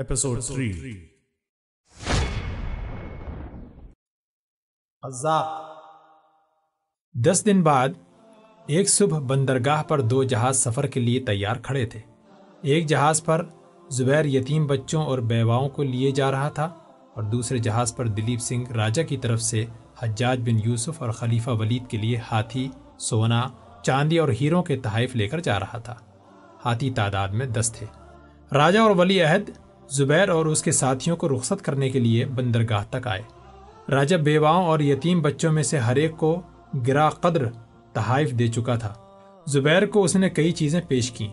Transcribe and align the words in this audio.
Episode 0.00 0.40
3 0.40 0.90
دس 7.12 7.46
دن 7.46 7.62
بعد 7.62 7.88
ایک 8.66 8.88
صبح 8.88 9.18
بندرگاہ 9.18 9.82
پر 9.82 10.00
دو 10.00 10.22
جہاز 10.22 10.56
سفر 10.56 10.86
کے 10.86 11.00
لیے 11.00 11.20
تیار 11.20 11.56
کھڑے 11.62 11.86
تھے۔ 11.86 12.00
ایک 12.62 12.86
جہاز 12.86 13.24
پر 13.24 13.46
زبیر 13.90 14.24
یتیم 14.24 14.66
بچوں 14.66 15.04
اور 15.04 15.18
بیواؤں 15.18 15.68
کو 15.68 15.82
لیے 15.82 16.10
جا 16.10 16.30
رہا 16.30 16.48
تھا 16.48 16.64
اور 17.14 17.22
دوسرے 17.22 17.58
جہاز 17.58 17.96
پر 17.96 18.06
دلیپ 18.06 18.40
سنگھ 18.40 18.72
راجہ 18.72 19.02
کی 19.02 19.16
طرف 19.16 19.42
سے 19.42 19.64
حجاج 19.98 20.40
بن 20.40 20.68
یوسف 20.68 21.02
اور 21.02 21.10
خلیفہ 21.10 21.50
ولید 21.50 21.90
کے 21.90 21.96
لیے 21.96 22.16
ہاتھی 22.32 22.68
سونا 22.98 23.48
چاندی 23.82 24.18
اور 24.18 24.28
ہیروں 24.40 24.62
کے 24.62 24.76
تحائف 24.76 25.16
لے 25.16 25.28
کر 25.28 25.40
جا 25.40 25.60
رہا 25.60 25.78
تھا۔ 25.78 25.94
ہاتھی 26.64 26.90
تعداد 26.90 27.28
میں 27.28 27.46
دس 27.46 27.72
تھے۔ 27.72 27.86
راجہ 28.52 28.78
اور 28.78 28.90
ولی 28.90 29.22
عہد 29.22 29.50
زبیر 29.92 30.28
اور 30.28 30.46
اس 30.46 30.62
کے 30.62 30.72
ساتھیوں 30.72 31.16
کو 31.16 31.28
رخصت 31.28 31.64
کرنے 31.64 31.90
کے 31.90 31.98
لیے 31.98 32.26
بندرگاہ 32.26 32.84
تک 32.90 33.06
آئے۔ 33.06 33.22
راجہ 33.88 34.16
بیواؤں 34.16 34.66
اور 34.66 34.80
یتیم 34.80 35.22
بچوں 35.22 35.52
میں 35.52 35.62
سے 35.62 35.78
ہر 35.78 35.96
ایک 35.96 36.16
کو 36.16 36.42
گرا 36.86 37.08
قدر 37.08 37.44
تحائف 37.92 38.30
دے 38.30 38.48
چکا 38.48 38.74
تھا۔ 38.74 38.94
زبیر 39.46 39.86
کو 39.86 40.04
اس 40.04 40.16
نے 40.16 40.30
کئی 40.30 40.52
چیزیں 40.52 40.80
پیش 40.88 41.10
کی 41.10 41.28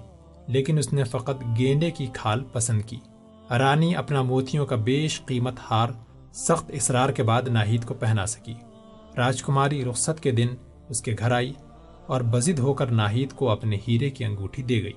لیکن 0.48 0.78
اس 0.78 0.94
نے 0.94 1.04
فقط 1.04 1.44
گینڈے 1.60 1.92
کی 1.92 2.08
کھال 2.14 2.44
پسند 2.44 2.82
کی۔ 2.82 2.98
رانی 3.50 3.96
اپنا 3.96 4.22
موتیوں 4.22 4.66
کا 4.66 4.76
بیش 4.76 5.26
قیمت 5.26 5.54
ہار 5.72 5.90
سخت 6.34 6.72
اصرار 6.74 7.10
کے 7.10 7.24
بعد 7.24 7.42
ناہید 7.42 7.86
کو 7.86 7.94
پہنا 7.94 8.26
سکی۔ 8.26 8.54
راجکماری 9.18 9.86
رخصت 9.86 10.24
کے 10.24 10.32
دن 10.32 10.48
اس 10.90 11.02
کے 11.02 11.16
گھر 11.20 11.32
آئی 11.32 11.54
اور 12.08 12.22
بزد 12.22 12.60
ہو 12.60 12.74
کر 12.74 12.88
ناہید 12.88 13.32
کو 13.32 13.50
اپنے 13.50 13.78
ہیرے 13.88 14.10
کی 14.10 14.26
انگوٹھی 14.26 14.64
دے 14.64 14.84
گئی۔ 14.84 14.94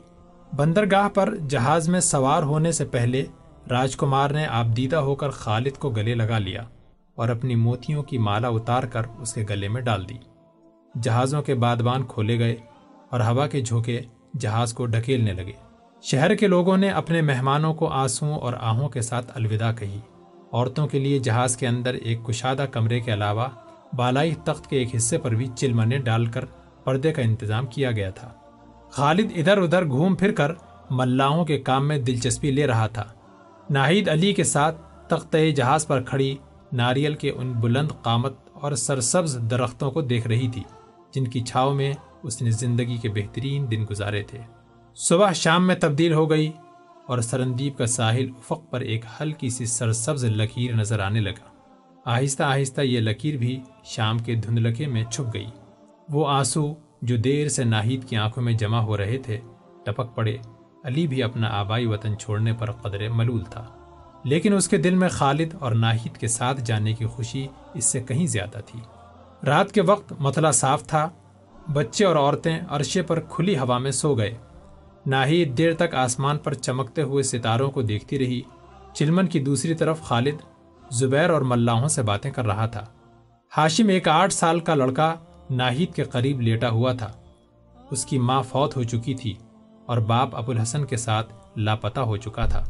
بندرگاہ 0.56 1.08
پر 1.08 1.34
جہاز 1.48 1.88
میں 1.88 2.00
سوار 2.00 2.42
ہونے 2.42 2.72
سے 2.72 2.84
پہلے 2.84 3.24
راجکمار 3.70 4.30
نے 4.30 4.46
آبدیدہ 4.46 4.96
ہو 4.96 5.14
کر 5.14 5.30
خالد 5.30 5.78
کو 5.78 5.90
گلے 5.90 6.14
لگا 6.14 6.38
لیا 6.38 6.62
اور 7.14 7.28
اپنی 7.28 7.54
موتیوں 7.54 8.02
کی 8.02 8.18
مالا 8.18 8.48
اتار 8.48 8.82
کر 8.82 9.02
اس 9.20 9.34
کے 9.34 9.44
گلے 9.50 9.68
میں 9.68 9.82
ڈال 9.82 10.08
دی۔ 10.08 10.14
جہازوں 11.02 11.42
کے 11.42 11.54
بادبان 11.54 12.02
کھولے 12.02 12.38
گئے 12.38 12.56
اور 13.10 13.20
ہوا 13.20 13.46
کے 13.46 13.60
جھونکے 13.60 14.02
جہاز 14.38 14.72
کو 14.72 14.86
ڈھکیلنے 14.86 15.32
لگے۔ 15.32 15.52
شہر 16.02 16.34
کے 16.34 16.46
لوگوں 16.46 16.76
نے 16.76 16.90
اپنے 16.90 17.22
مہمانوں 17.22 17.74
کو 17.74 17.88
آنسوؤں 17.88 18.38
اور 18.38 18.52
آہوں 18.60 18.88
کے 18.88 19.00
ساتھ 19.00 19.32
الوداع 19.34 19.72
کہی۔ 19.72 19.98
عورتوں 20.52 20.86
کے 20.86 20.98
لیے 20.98 21.18
جہاز 21.18 21.56
کے 21.56 21.66
اندر 21.66 21.94
ایک 21.94 22.24
کشادہ 22.24 22.64
کمرے 22.72 23.00
کے 23.00 23.12
علاوہ 23.12 23.46
بالائی 23.96 24.34
تخت 24.44 24.70
کے 24.70 24.78
ایک 24.78 24.96
حصے 24.96 25.18
پر 25.18 25.30
بھی 25.30 25.46
چلمنے 25.56 25.98
ڈال 25.98 26.26
کر 26.26 26.44
پردے 26.84 27.12
کا 27.12 27.22
انتظام 27.22 27.66
کیا 27.66 27.90
گیا 27.90 28.10
تھا۔ 28.10 28.28
خالد 28.90 29.32
ادھر 29.36 29.58
ادھر 29.58 29.88
گھوم 29.88 30.14
پھر 30.14 30.32
کر 30.32 30.52
ملاحوں 30.90 31.44
کے 31.44 31.58
کام 31.58 31.88
میں 31.88 31.98
دلچسپی 31.98 32.50
لے 32.50 32.66
رہا 32.66 32.86
تھا۔ 32.86 33.04
ناہید 33.72 34.08
علی 34.08 34.32
کے 34.32 34.44
ساتھ 34.44 34.80
تخت 35.08 35.36
جہاز 35.56 35.86
پر 35.86 36.02
کھڑی 36.02 36.36
ناریل 36.72 37.14
کے 37.14 37.30
ان 37.30 37.52
بلند 37.52 37.88
قامت 38.02 38.34
اور 38.52 38.72
سرسبز 38.72 39.38
درختوں 39.50 39.90
کو 39.90 40.00
دیکھ 40.00 40.28
رہی 40.28 40.48
تھی، 40.48 40.62
جن 41.14 41.28
کی 41.28 41.40
چھاؤں 41.40 41.74
میں 41.74 41.92
اس 42.22 42.42
نے 42.42 42.50
زندگی 42.50 42.96
کے 42.96 43.08
بہترین 43.08 43.70
دن 43.70 43.84
گزارے 43.90 44.22
تھے۔ 44.22 44.38
صبح 44.94 45.32
شام 45.32 45.66
میں 45.66 45.74
تبدیل 45.80 46.12
ہو 46.12 46.30
گئی 46.30 46.50
اور 47.06 47.18
سرندیپ 47.18 47.78
کا 47.78 47.86
ساحل 47.86 48.28
افق 48.38 48.70
پر 48.70 48.80
ایک 48.80 49.04
ہلکی 49.20 49.50
سی 49.50 49.66
سرسبز 49.66 50.24
لکیر 50.24 50.74
نظر 50.74 51.00
آنے 51.00 51.20
لگا۔ 51.20 51.48
آہستہ 52.04 52.42
آہستہ 52.42 52.80
یہ 52.80 53.00
لکیر 53.00 53.36
بھی 53.36 53.60
شام 53.84 54.18
کے 54.18 54.34
دھندلکے 54.34 54.86
میں 54.86 55.04
چھپ 55.04 55.34
گئی۔ 55.34 55.46
وہ 56.08 56.28
آنسو 56.28 56.74
جو 57.02 57.16
دیر 57.16 57.48
سے 57.48 57.64
ناہید 57.64 58.04
کی 58.04 58.16
آنکھوں 58.16 58.44
میں 58.44 58.52
جمع 58.52 58.80
ہو 58.80 58.96
رہے 58.96 59.18
تھے، 59.18 59.40
ٹپک 59.84 60.16
پڑے۔ 60.16 60.36
علی 60.84 61.06
بھی 61.06 61.22
اپنا 61.22 61.48
آبائی 61.48 61.86
وطن 61.86 62.18
چھوڑنے 62.18 62.52
پر 62.52 62.70
قدرے 62.72 63.08
ملول 63.08 63.44
تھا، 63.44 63.64
لیکن 64.24 64.54
اس 64.54 64.68
کے 64.68 64.76
دل 64.76 64.94
میں 64.94 65.08
خالد 65.08 65.54
اور 65.58 65.72
ناہید 65.72 66.16
کے 66.16 66.28
ساتھ 66.28 66.60
جانے 66.60 66.92
کی 66.92 67.06
خوشی 67.06 67.46
اس 67.74 67.84
سے 67.84 68.02
کہیں 68.02 68.26
زیادہ 68.26 68.58
تھی۔ 68.66 68.80
رات 69.46 69.72
کے 69.72 69.82
وقت 69.82 70.12
مطلع 70.18 70.50
صاف 70.50 70.82
تھا، 70.84 71.08
بچے 71.72 72.04
اور 72.04 72.16
عورتیں 72.16 72.60
عرشے 72.68 73.02
پر 73.02 73.20
کھلی 73.20 73.58
ہوا 73.58 73.78
میں 73.78 73.90
سو 73.90 74.14
گئے۔ 74.14 74.34
ناہید 75.06 75.58
دیر 75.58 75.72
تک 75.74 75.94
آسمان 75.94 76.38
پر 76.38 76.54
چمکتے 76.54 77.02
ہوئے 77.02 77.22
ستاروں 77.22 77.70
کو 77.70 77.82
دیکھتی 77.82 78.18
رہی۔ 78.18 78.40
چلمن 78.94 79.26
کی 79.26 79.40
دوسری 79.40 79.74
طرف 79.74 80.02
خالد، 80.02 80.34
زبیر 80.90 81.30
اور 81.30 81.40
ملاحوں 81.40 81.88
سے 81.88 82.02
باتیں 82.02 82.30
کر 82.30 82.46
رہا 82.46 82.66
تھا۔ 82.66 82.84
ہاشم 83.56 83.88
ایک 83.88 84.08
آٹھ 84.08 84.32
سال 84.32 84.60
کا 84.60 84.74
لڑکا 84.74 85.14
ناہید 85.50 85.94
کے 85.94 86.04
قریب 86.04 86.40
لیٹا 86.40 86.70
ہوا 86.70 86.92
تھا۔ 86.92 87.12
اس 87.90 88.06
کی 88.06 88.18
ماں 88.18 88.42
فوت 88.42 88.76
ہو 88.76 88.82
چکی 88.82 89.14
تھی۔ 89.14 89.34
اور 89.92 90.00
باپ 90.00 90.36
ابو 90.36 90.52
الحسن 90.52 90.84
کے 90.84 90.96
ساتھ 90.96 91.32
لاپتہ 91.56 92.00
ہو 92.00 92.16
چکا 92.16 92.46
تھا۔ 92.46 92.64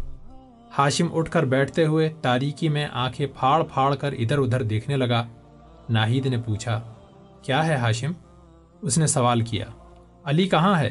ہاشم 0.78 1.06
اٹھ 1.14 1.30
کر 1.30 1.44
بیٹھتے 1.44 1.84
ہوئے 1.86 2.12
تاریکی 2.22 2.68
میں 2.68 2.88
آنکھیں 2.92 3.26
پھاڑ 3.26 3.62
پھاڑ 3.62 3.94
کر 3.94 4.12
ادھر 4.12 4.38
ادھر 4.38 4.62
دیکھنے 4.62 4.96
لگا۔ 4.96 5.26
ناہید 5.88 6.26
نے 6.26 6.36
پوچھا، 6.36 6.80
کیا 7.42 7.66
ہے 7.66 7.74
ہاشم؟ 7.74 8.12
اس 8.82 8.98
نے 8.98 9.06
سوال 9.06 9.40
کیا، 9.40 9.66
علی 10.24 10.48
کہاں 10.48 10.78
ہے؟ 10.78 10.90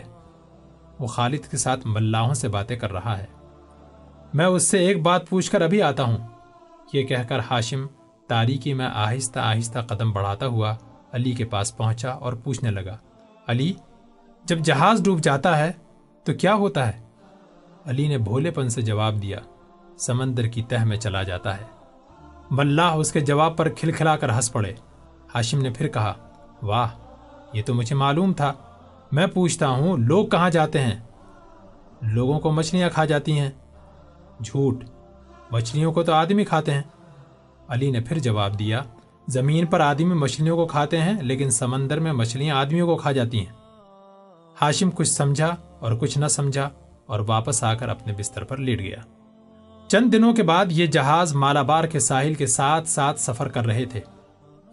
وہ 1.00 1.08
خالد 1.08 1.52
کے 1.52 1.58
ساتھ 1.58 1.80
ملاحوں 1.86 2.34
سے 2.34 2.48
باتیں 2.48 2.76
کر 2.76 2.92
رہا 2.92 3.18
ہے۔ 3.18 3.26
میں 4.34 4.46
اس 4.46 4.68
سے 4.68 4.78
ایک 4.78 5.02
بات 5.02 5.30
پوچھ 5.30 5.52
کر 5.52 5.62
ابھی 5.62 5.82
آتا 5.82 6.04
ہوں۔ 6.04 6.18
یہ 6.94 7.04
کہہ 7.04 7.24
کر 7.30 7.40
ہاشم 7.52 7.86
تاریکی 8.28 8.74
میں 8.74 8.90
آہستہ 8.94 9.40
آہستہ 9.40 9.80
قدم 9.80 10.12
بڑھاتا 10.12 10.48
ہوا 10.48 10.76
علی 11.12 11.32
کے 11.32 11.46
پاس 11.46 11.78
پہنچا 11.78 12.12
اور 12.12 12.34
پوچھنے 12.34 12.72
لگا، 12.72 12.98
علی، 13.48 13.74
جب 14.44 14.60
جہاز 14.60 15.04
ڈوب 15.04 15.20
جاتا 15.20 15.58
ہے 15.58 15.72
تو 16.24 16.34
کیا 16.34 16.54
ہوتا 16.54 16.88
ہے؟ 16.88 17.02
علی 17.86 18.08
نے 18.08 18.18
بھولے 18.18 18.52
پن 18.52 18.70
سے 18.70 18.82
جواب 18.82 19.22
دیا، 19.22 19.38
سمندر 19.98 20.48
کی 20.48 20.64
تہ 20.64 20.84
میں 20.86 20.98
چلا 20.98 21.24
جاتا 21.24 21.58
ہے۔ 21.58 21.64
ملاح 22.52 22.94
اس 22.94 23.12
کے 23.12 23.20
جواب 23.20 23.58
پر 23.58 23.70
کھلکھلا 23.70 24.18
کر 24.18 24.30
ہنس 24.30 24.52
پڑے۔ 24.52 24.74
ہاشم 25.36 25.62
نے 25.62 25.70
پھر 25.70 25.88
کہا، 25.88 26.14
واہ، 26.64 26.90
یہ 27.54 27.62
تو 27.66 27.74
مجھے 27.74 27.96
معلوم 27.96 28.34
تھا۔ 28.34 28.54
میں 29.12 29.28
پوچھتا 29.28 29.68
ہوں، 29.68 29.98
لوگ 29.98 30.28
کہاں 30.28 30.50
جاتے 30.50 30.82
ہیں؟ 30.82 31.00
لوگوں 32.02 32.40
کو 32.40 32.52
مچھلیاں 32.52 32.90
کھا 32.90 33.06
جاتی 33.06 33.40
ہیں۔ 33.40 33.52
جھوٹ، 34.44 34.84
مچھلیوں 35.52 35.94
کو 35.94 36.04
تو 36.04 36.14
آدمی 36.14 36.46
کھاتے 36.46 36.74
ہیں۔ 36.74 36.84
علی 37.68 37.92
نے 37.92 38.00
پھر 38.00 38.20
جواب 38.20 38.60
دیا، 38.60 38.82
زمین 39.28 39.66
پر 39.66 39.80
آدمی 39.80 40.14
مچھلیوں 40.14 40.58
کو 40.58 40.66
کھاتے 40.66 41.02
ہیں، 41.02 41.22
لیکن 41.22 41.50
سمندر 41.50 42.00
میں 42.00 42.14
مچھلیاں 42.14 42.56
آدمیوں 42.56 42.88
کو 42.88 42.96
کھا 42.98 43.12
جاتی 43.12 43.40
ہیں۔ 43.40 43.61
ہاشم 44.62 44.90
کچھ 44.92 45.08
سمجھا 45.08 45.56
اور 45.80 45.92
کچھ 45.92 46.18
نہ 46.18 46.28
سمجھا 46.28 46.70
اور 47.06 47.20
واپس 47.28 47.64
آ 47.64 47.74
کر 47.74 47.90
اپنے 47.90 48.14
بستر 48.14 48.44
پر 48.44 48.58
لیٹ 48.58 48.80
گیا۔ 48.80 48.98
چند 49.88 50.14
دنوں 50.14 50.34
کے 50.34 50.44
بعد 50.44 50.66
یہ 50.70 50.86
جہاز 50.86 51.36
مالابار 51.36 51.84
کے 51.84 52.00
ساحل 52.00 52.34
کے 52.34 52.48
ساتھ 52.48 52.90
ساتھ 52.90 53.20
سفر 53.20 53.48
کر 53.48 53.66
رہے 53.66 53.86
تھے۔ 53.86 54.00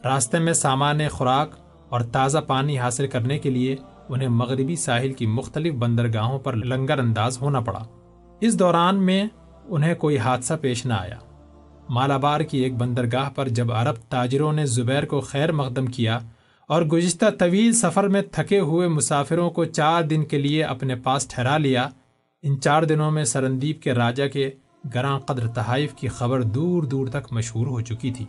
راستے 0.05 0.39
میں 0.39 0.53
سامان، 0.53 1.09
خوراک 1.09 1.51
اور 1.89 2.01
تازہ 2.01 2.39
پانی 2.39 2.79
حاصل 2.79 3.07
کرنے 3.07 3.39
کے 3.39 3.51
لیے 3.51 3.77
انہیں 4.09 4.29
مغربی 4.29 4.77
ساحل 4.77 5.13
کی 5.13 5.27
مختلف 5.27 5.75
بندرگاہوں 5.75 6.39
پر 6.39 6.57
لنگر 6.57 6.99
انداز 6.99 7.41
ہونا 7.41 7.61
پڑا۔ 7.61 7.85
اس 8.41 8.59
دوران 8.59 8.97
میں 8.97 9.25
انہیں 9.65 9.95
کوئی 9.95 10.19
حادثہ 10.19 10.55
پیش 10.61 10.87
نہ 10.87 10.95
آیا۔ 10.95 11.17
مالابار 11.89 12.41
کی 12.41 12.59
ایک 12.59 12.77
بندرگاہ 12.77 13.31
پر 13.31 13.49
جب 13.49 13.73
عرب 13.73 13.95
تاجروں 14.09 14.53
نے 14.53 14.67
زبیر 14.67 15.05
کو 15.05 15.21
خیر 15.21 15.53
مقدم 15.53 15.87
کیا 15.87 16.19
اور 16.69 16.83
گزشتہ 16.83 17.27
طویل 17.39 17.73
سفر 17.73 18.09
میں 18.09 18.23
تھکے 18.33 18.61
ہوئے 18.61 18.89
مسافروں 18.89 19.51
کو 19.51 19.65
چار 19.65 20.03
دن 20.03 20.25
کے 20.25 20.39
لیے 20.39 20.65
اپنے 20.65 20.97
پاس 20.97 21.29
ٹھہرا 21.29 21.59
لیا۔ 21.59 21.89
ان 22.43 22.61
چار 22.61 22.83
دنوں 22.83 23.11
میں 23.11 23.25
سرندیپ 23.25 23.83
کے 23.83 23.93
راجہ 23.93 24.29
کے 24.29 24.51
گراں 24.95 25.19
قدر 25.19 25.49
تحائف 25.49 25.95
کی 25.95 26.09
خبر 26.09 26.43
دور 26.43 26.83
دور 26.83 27.07
تک 27.07 27.33
مشہور 27.33 27.67
ہو 27.67 27.81
چکی 27.81 28.11
تھی۔ 28.11 28.25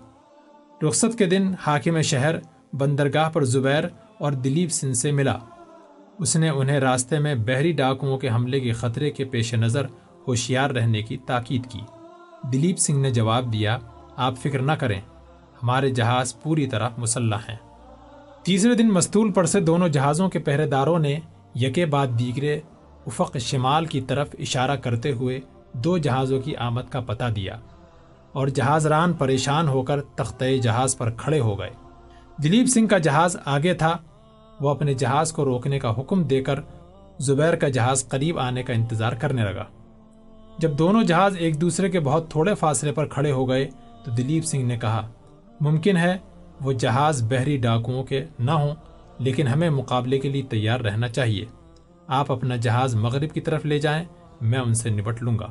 رخصت 0.88 1.18
کے 1.18 1.26
دن 1.26 1.54
حاکم 1.68 2.02
شہر 2.02 2.36
بندرگاہ 2.74 3.30
پر 3.30 3.44
زبیر 3.44 3.84
اور 4.18 4.32
دلیپ 4.32 4.72
سنگھ 4.72 4.94
سے 4.94 5.12
ملا۔ 5.12 5.38
اس 6.20 6.36
نے 6.36 6.50
انہیں 6.50 6.80
راستے 6.80 7.20
میں 7.20 7.36
بحری 7.36 7.72
ڈاکوؤں 7.72 8.18
کے 8.18 8.30
حملے 8.30 8.60
کے 8.60 8.72
خطرے 8.72 9.12
کے 9.12 9.26
پیش 9.26 9.54
نظر 9.54 9.86
ہوشیار 10.28 10.70
رہنے 10.70 11.02
کی 11.02 11.18
تاکید 11.18 11.66
کی۔ 11.70 11.80
دلیپ 12.54 12.80
سنگھ 12.80 13.00
نے 13.00 13.12
جواب 13.12 13.54
دیا، 13.54 13.80
آپ 14.16 14.38
فکر 14.38 14.60
نہ 14.60 14.72
کریں، 14.72 15.02
ہمارے 15.64 15.90
جہاز 15.90 16.42
پوری 16.42 16.68
طرح 16.68 16.90
مسلح 16.98 17.38
ہیں۔ 17.50 17.69
تیسرے 18.50 18.74
دن 18.74 18.92
مستول 18.92 19.32
پر 19.32 19.46
سے 19.46 19.60
دونوں 19.60 19.88
جہازوں 19.88 20.30
کے 20.30 20.40
پہرے 20.40 20.68
داروں 20.68 21.00
نے 21.00 21.20
یکے 21.56 21.86
بعد 21.86 22.08
دیگرے 22.08 22.60
افق 23.08 23.38
شمال 23.38 23.86
کی 23.86 24.02
طرف 24.02 24.28
اشارہ 24.40 24.76
کرتے 24.76 25.12
ہوئے 25.12 25.40
دو 25.74 25.98
جہازوں 25.98 26.42
کی 26.42 26.56
آمد 26.56 26.82
کا 26.92 27.00
پتہ 27.00 27.24
دیا 27.36 27.56
اور 28.32 28.48
جہاز 28.48 28.88
ران 28.88 29.14
پریشان 29.14 29.68
ہو 29.68 29.82
کر 29.82 30.02
تختہ 30.02 30.58
جہاز 30.62 30.98
پر 30.98 31.12
کھڑے 31.12 31.40
ہو 31.40 31.60
گئے۔ 31.60 31.70
دلیپ 32.44 32.68
سنگھ 32.68 32.90
کا 32.90 32.98
جہاز 32.98 33.38
آگے 33.46 33.74
تھا۔ 33.74 33.98
وہ 34.60 34.70
اپنے 34.70 34.94
جہاز 34.94 35.32
کو 35.32 35.46
روکنے 35.46 35.80
کا 35.80 35.92
حکم 35.92 36.24
دے 36.24 36.44
کر 36.44 36.60
زبیر 37.20 37.56
کا 37.56 37.68
جہاز 37.68 38.08
قریب 38.08 38.40
آنے 38.40 38.64
کا 38.64 38.74
انتظار 38.74 39.14
کرنے 39.14 39.44
لگا۔ 39.44 39.66
جب 40.58 40.78
دونوں 40.78 41.04
جہاز 41.04 41.36
ایک 41.40 41.62
دوسرے 41.62 41.90
کے 41.90 42.00
بہت 42.00 42.32
تھوڑے 42.32 42.56
فاصلے 42.56 42.92
پر 42.92 43.06
کھڑے 43.06 43.32
ہو 43.32 43.50
گئے 43.50 43.70
تو 44.04 44.12
دلیپ 44.12 44.46
سنگھ 44.46 44.66
نے 44.66 44.78
کہا، 44.78 45.08
ممکن 45.62 45.98
ہے 45.98 46.18
وہ 46.62 46.74
جہاز 46.74 47.24
بحری 47.30 47.58
ڈاکوؤں 47.58 48.04
کے 48.04 48.26
نہ 48.40 48.52
ہوں، 48.52 48.76
لیکن 49.20 49.48
ہمیں 49.48 49.70
مقابلے 49.70 50.20
کے 50.20 50.30
لیے 50.30 50.42
تیار 50.42 50.80
رہنا 50.80 51.08
چاہیے۔ 51.08 51.46
آپ 52.08 52.32
اپنا 52.32 52.56
جہاز 52.56 52.96
مغرب 52.96 53.34
کی 53.34 53.42
طرف 53.42 53.66
لے 53.66 53.80
جائیں، 53.80 54.06
میں 54.42 54.60
ان 54.60 54.74
سے 54.74 54.90
نپٹ 54.90 55.24
لوں 55.24 55.40
گا۔ 55.40 55.48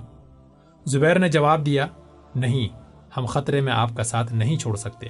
زبیر 0.84 1.18
نے 1.18 1.28
جواب 1.28 1.66
دیا، 1.66 1.86
نہیں، 2.34 2.68
ہم 3.16 3.24
خطرے 3.24 3.60
میں 3.60 3.72
آپ 3.72 3.96
کا 3.96 4.02
ساتھ 4.02 4.32
نہیں 4.32 4.56
چھوڑ 4.56 4.76
سکتے۔ 4.76 5.06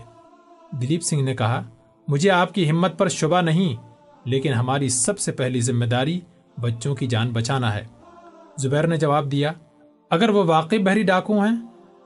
دلیپ 0.72 1.02
سنگھ 1.02 1.22
نے 1.22 1.36
کہا، 1.36 1.62
مجھے 2.08 2.30
آپ 2.30 2.54
کی 2.54 2.70
ہمت 2.70 2.98
پر 2.98 3.08
شبہ 3.08 3.40
نہیں، 3.40 3.82
لیکن 4.24 4.52
ہماری 4.52 4.88
سب 4.88 5.18
سے 5.18 5.32
پہلی 5.32 5.60
ذمہ 5.60 5.84
داری 5.84 6.20
بچوں 6.60 6.94
کی 6.94 7.06
جان 7.06 7.30
بچانا 7.30 7.74
ہے۔ 7.74 7.84
زبیر 8.58 8.86
نے 8.86 8.96
جواب 8.96 9.32
دیا، 9.32 9.52
اگر 10.10 10.28
وہ 10.28 10.44
واقعی 10.44 10.78
بحری 10.78 11.02
ڈاکو 11.02 11.40
ہیں، 11.40 11.56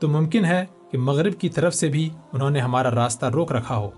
تو 0.00 0.08
ممکن 0.08 0.44
ہے 0.44 0.64
کہ 0.92 0.98
مغرب 0.98 1.32
کی 1.38 1.48
طرف 1.48 1.74
سے 1.74 1.88
بھی 1.88 2.10
انہوں 2.32 2.50
نے 2.50 2.60
ہمارا 2.60 2.90
راستہ 2.90 3.26
روک 3.26 3.52
رکھا 3.52 3.76
ہو۔ 3.76 3.90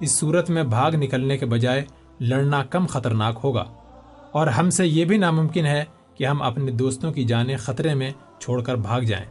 اس 0.00 0.12
صورت 0.12 0.50
میں 0.50 0.62
بھاگ 0.62 0.92
نکلنے 0.92 1.38
کے 1.38 1.46
بجائے 1.46 1.84
لڑنا 2.20 2.64
کم 2.64 2.86
خطرناک 2.86 3.40
ہوگا۔ 3.44 3.64
اور 4.32 4.46
ہم 4.46 4.70
سے 4.70 4.86
یہ 4.86 5.04
بھی 5.04 5.16
ناممکن 5.16 5.66
ہے 5.66 5.84
کہ 6.14 6.26
ہم 6.26 6.42
اپنے 6.42 6.72
دوستوں 6.72 7.12
کی 7.12 7.24
جانیں 7.24 7.56
خطرے 7.56 7.94
میں 7.94 8.10
چھوڑ 8.38 8.62
کر 8.62 8.74
بھاگ 8.74 9.00
جائیں۔ 9.00 9.26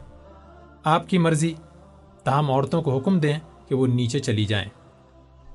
آپ 0.84 1.08
کی 1.08 1.18
مرضی، 1.18 1.54
تاہم 2.24 2.50
عورتوں 2.50 2.82
کو 2.82 2.98
حکم 2.98 3.18
دیں 3.18 3.38
کہ 3.68 3.74
وہ 3.74 3.86
نیچے 3.86 4.18
چلی 4.18 4.44
جائیں۔ 4.44 4.68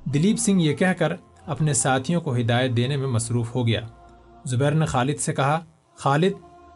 دلیپ 0.09 0.37
سنگھ 0.37 0.61
یہ 0.61 0.75
کہہ 0.75 0.93
کر 0.97 1.13
اپنے 1.45 1.73
ساتھیوں 1.73 2.21
کو 2.21 2.35
ہدایت 2.35 2.77
دینے 2.77 2.97
میں 2.97 3.07
مصروف 3.07 3.55
ہو 3.55 3.67
گیا۔ 3.67 3.81
زبیر 4.45 4.71
نے 4.71 4.85
خالد 4.85 5.17
سے 5.19 5.33
کہا، 5.33 5.59
خالد، 5.95 6.31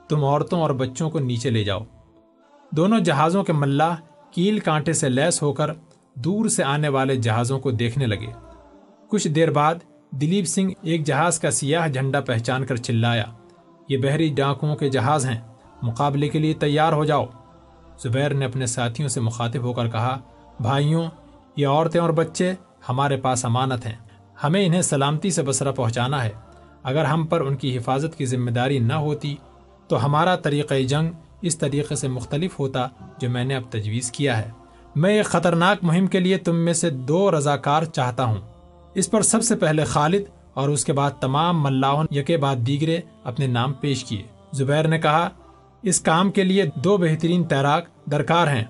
تم 0.10 0.24
عورتوں 0.24 0.62
اور 0.62 0.70
بچوں 0.70 1.10
کو 1.10 1.20
نیچے 1.20 1.50
لے 1.50 1.64
جاؤ۔ 1.64 1.80
دونوں 2.72 3.00
جہازوں 3.00 3.44
کے 3.44 3.54
ملاح 3.54 3.96
کیل 4.38 4.60
کانٹے 4.60 4.94
سے 4.94 5.10
لیس 5.10 5.42
ہو 5.42 5.54
کر 5.54 5.70
دور 6.16 6.50
سے 6.50 6.64
آنے 6.64 6.88
والے 6.88 7.16
جہازوں 7.16 7.60
کو 7.60 7.72
دیکھنے 7.72 8.06
لگے۔ 8.06 8.28
کچھ 9.10 9.28
دیر 9.28 9.52
بعد 9.52 9.76
دلیپ 10.12 10.46
سنگھ 10.46 10.74
ایک 10.82 11.04
جہاز 11.04 11.40
کا 11.40 11.52
سیاہ 11.52 11.88
جھنڈا 11.88 12.20
پہچان 12.20 12.66
کر 12.66 12.76
چلایا۔ 12.76 13.24
یہ 13.90 13.98
بحری 13.98 14.30
ڈاکوؤں 14.30 14.76
کے 14.76 14.90
جہاز 14.90 15.26
ہیں۔ 15.26 15.40
مقابلے 15.82 16.30
کے 16.30 16.40
لیے 16.40 16.54
تیار 16.54 16.94
ہو 16.94 17.06
جاؤ۔ 17.06 17.26
زبیر 18.04 18.34
نے 18.34 18.46
اپنے 18.46 18.66
ساتھیوں 18.66 19.10
سے 19.10 19.22
مخاطب 19.22 19.62
ہو 19.62 19.74
کر 19.74 19.90
کہا، 19.90 20.20
بھائیوں، 20.60 21.08
یہ 21.56 21.68
عورتیں 21.68 22.02
اور 22.02 22.10
بچے 22.10 22.54
ہمارے 22.90 23.18
پاس 23.18 23.46
امانت 23.46 23.86
ہیں۔ 23.86 23.96
ہمیں 24.44 24.66
انہیں 24.66 24.82
سلامتی 24.82 25.32
سے 25.32 25.44
بسرا 25.44 25.72
پہنچانا 25.72 26.24
ہے۔ 26.24 26.32
اگر 26.84 27.06
ہم 27.06 27.26
پر 27.26 27.42
ان 27.42 27.56
کی 27.56 27.78
حفاظت 27.78 28.18
کی 28.18 28.26
ذمہ 28.26 28.52
داری 28.52 28.80
نہ 28.80 28.94
ہوتی 28.94 29.36
تو 29.88 30.06
ہمارا 30.06 30.36
طریقہ 30.36 30.74
جنگ 30.74 31.10
اس 31.42 31.58
طریقے 31.58 31.96
سے 31.96 32.08
مختلف 32.08 32.60
ہوتا 32.60 32.88
جو 33.18 33.30
میں 33.30 33.44
نے 33.44 33.56
اب 33.56 33.64
تجویز 33.70 34.12
کیا 34.12 34.38
ہے۔ 34.38 34.50
میں 34.96 35.18
ایک 35.18 35.26
خطرناک 35.26 35.78
مہم 35.82 36.08
کے 36.08 36.20
لیے 36.20 36.38
تم 36.38 36.56
میں 36.56 36.74
سے 36.74 36.90
دو 36.90 37.38
رضاکار 37.38 37.84
چاہتا 37.84 38.24
ہوں۔ 38.24 38.38
اس 38.96 39.12
پر 39.12 39.22
سب 39.22 39.44
سے 39.44 39.56
پہلے 39.56 39.84
خالد 39.84 40.22
اور 40.54 40.70
اس 40.70 40.86
کے 40.86 40.94
بعد 40.94 41.12
تمام 41.20 41.64
ملاحوں 41.64 42.04
یکے 42.12 42.38
بعد 42.38 42.56
دیگرے 42.56 43.00
اپنے 43.24 43.48
نام 43.48 43.74
پیش 43.74 44.06
کیے۔ 44.06 44.24
زبیر 44.52 44.88
نے 44.88 45.00
کہا، 45.00 45.30
اس 45.82 46.02
کام 46.02 46.32
کے 46.32 46.44
لیے 46.44 46.64
دو 46.76 46.98
بہترین 46.98 47.44
تیراک 47.44 47.86
درکار 48.12 48.48
ہیں۔ 48.48 48.64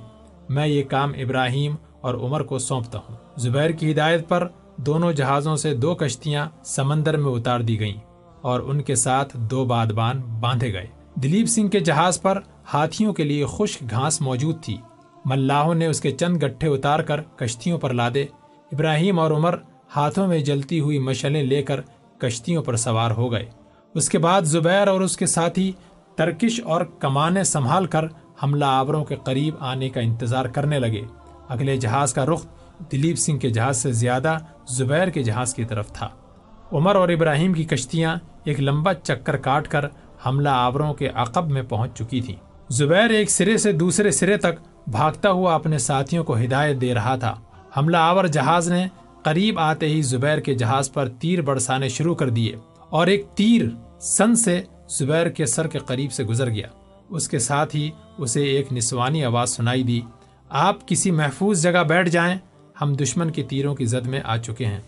میں 0.50 0.68
یہ 0.68 0.84
کام 0.84 1.12
ابراہیم 1.18 1.76
اور 2.02 2.16
عمر 2.16 2.44
کو 2.44 2.60
سونپتا 2.60 3.00
ہوں۔ 3.00 3.16
زبیر 3.38 3.70
کی 3.70 3.92
ہدایت 3.92 4.30
پر 4.30 4.48
دونوں 4.78 5.12
جہازوں 5.12 5.56
سے 5.56 5.76
دو 5.76 5.96
کشتیاں 5.96 6.50
سمندر 6.66 7.18
میں 7.18 7.32
اتار 7.32 7.60
دی 7.60 7.80
گئیں 7.80 8.00
اور 8.42 8.60
ان 8.60 8.82
کے 8.82 8.96
ساتھ 8.96 9.38
دو 9.38 9.66
بادبان 9.66 10.22
باندھے 10.40 10.74
گئے۔ 10.74 10.97
دلیپ 11.24 11.48
سنگھ 11.48 11.72
کے 11.72 11.80
جہاز 11.80 12.22
پر 12.22 12.40
ہاتھیوں 12.74 13.14
کے 13.14 13.24
لیے 13.24 13.46
خشک 13.46 13.84
گھاس 13.90 14.22
موجود 14.22 14.64
تھی۔ 14.64 14.78
ملاحوں 15.26 15.74
نے 15.76 15.86
اس 15.86 16.02
کے 16.02 16.12
چند 16.12 16.44
گٹھے 16.44 16.68
اتار 16.68 17.00
کر 17.00 17.22
کشتیوں 17.22 17.78
پر 17.78 17.94
لادے۔ 17.94 18.24
ابراہیم 18.72 19.20
اور 19.20 19.32
عمر 19.32 19.56
ہاتھوں 19.96 20.28
میں 20.28 20.40
جلتی 20.40 20.80
ہوئی 20.80 21.00
مشلیں 21.00 21.44
لے 21.44 21.64
کر 21.64 21.82
کشتیوں 22.18 22.64
پر 22.64 22.76
سوار 22.76 23.12
ہو 23.12 23.32
گئے۔ 23.32 23.46
اس 23.94 24.10
کے 24.10 24.18
بعد 24.18 24.42
زبیر 24.42 24.88
اور 24.88 25.02
اس 25.02 25.18
کے 25.18 25.26
ساتھی 25.26 25.72
ترکش 26.16 26.62
اور 26.64 26.82
کمانے 26.82 27.44
سنبھال 27.44 27.86
کر 27.86 28.06
حملہ 28.44 28.66
آوروں 28.66 29.06
کے 29.06 29.16
قریب 29.24 29.56
آنے 29.60 29.90
کا 29.90 30.02
انتظار 30.02 30.46
کرنے 30.46 30.80
لگے۔ 30.80 31.02
اگلے 31.50 31.78
جہاز 31.78 32.14
کا 32.14 32.26
رخ 32.26 32.46
دلیپ 32.92 33.18
سنگھ 33.18 33.40
کے 33.40 33.50
جہاز 33.50 33.78
سے 33.78 33.92
زیادہ 33.92 34.38
زبیر 34.68 35.08
کے 35.08 35.24
جہاز 35.24 35.54
کی 35.54 35.66
طرف 35.66 35.94
تھا۔ 35.94 36.10
عمر 36.72 36.96
اور 36.96 37.10
ابراہیم 37.10 37.54
کی 37.54 37.64
کشتیاں 37.64 38.16
ایک 38.44 38.60
لمبا 38.60 38.94
چکر 38.94 39.38
کاٹ 39.38 39.68
کر 39.68 39.86
حملہ 40.26 40.50
آوروں 40.50 40.94
کے 40.94 41.10
عقب 41.14 41.52
میں 41.52 41.62
پہنچ 41.62 41.98
چکی 41.98 42.22
تھیں 42.22 42.36
زبیر 42.70 43.10
ایک 43.10 43.30
سرے 43.30 43.58
سے 43.58 43.72
دوسرے 43.72 44.12
سرے 44.12 44.38
تک 44.38 44.90
بھاگتا 44.90 45.32
ہوا 45.32 45.56
اپنے 45.56 45.78
ساتھیوں 45.78 46.24
کو 46.24 46.38
ہدایت 46.38 46.82
دے 46.82 46.94
رہا 46.94 47.16
تھا۔ 47.16 47.36
حملہ 47.78 47.98
آور 47.98 48.26
جہاز 48.26 48.72
نے 48.72 48.88
قریب 49.24 49.60
آتے 49.60 49.88
ہی 49.88 50.02
زبیر 50.02 50.40
کے 50.40 50.54
جہاز 50.56 50.94
پر 50.94 51.10
تیر 51.10 51.42
برسانے 51.42 51.90
شروع 51.90 52.16
کر 52.16 52.30
دیے 52.30 52.56
اور 52.90 53.08
ایک 53.08 53.26
تیر 53.36 53.66
سن 54.00 54.36
سے 54.36 54.62
زبیر 54.90 55.30
کے 55.30 55.46
سر 55.46 55.68
کے 55.68 55.80
قریب 55.80 56.12
سے 56.12 56.24
گزر 56.24 56.50
گیا۔ 56.50 56.68
اس 57.10 57.30
کے 57.30 57.40
ساتھ 57.40 57.76
ہی 57.76 57.92
اسے 58.18 58.44
ایک 58.44 58.74
نسوانی 58.74 59.26
آواز 59.26 59.50
سنائی 59.50 59.84
دی۔ 59.84 60.02
آپ 60.50 60.88
کسی 60.88 61.12
محفوظ 61.12 61.64
جگہ 61.64 61.84
بیٹھ 61.84 62.10
جائیں، 62.10 62.38
ہم 62.82 62.94
دشمن 62.94 63.32
کی 63.32 63.44
تیروں 63.44 63.76
کی 63.76 63.86
زد 63.86 64.08
میں 64.08 64.22
آ 64.24 64.38
چکے 64.38 64.66
ہیں۔ 64.66 64.82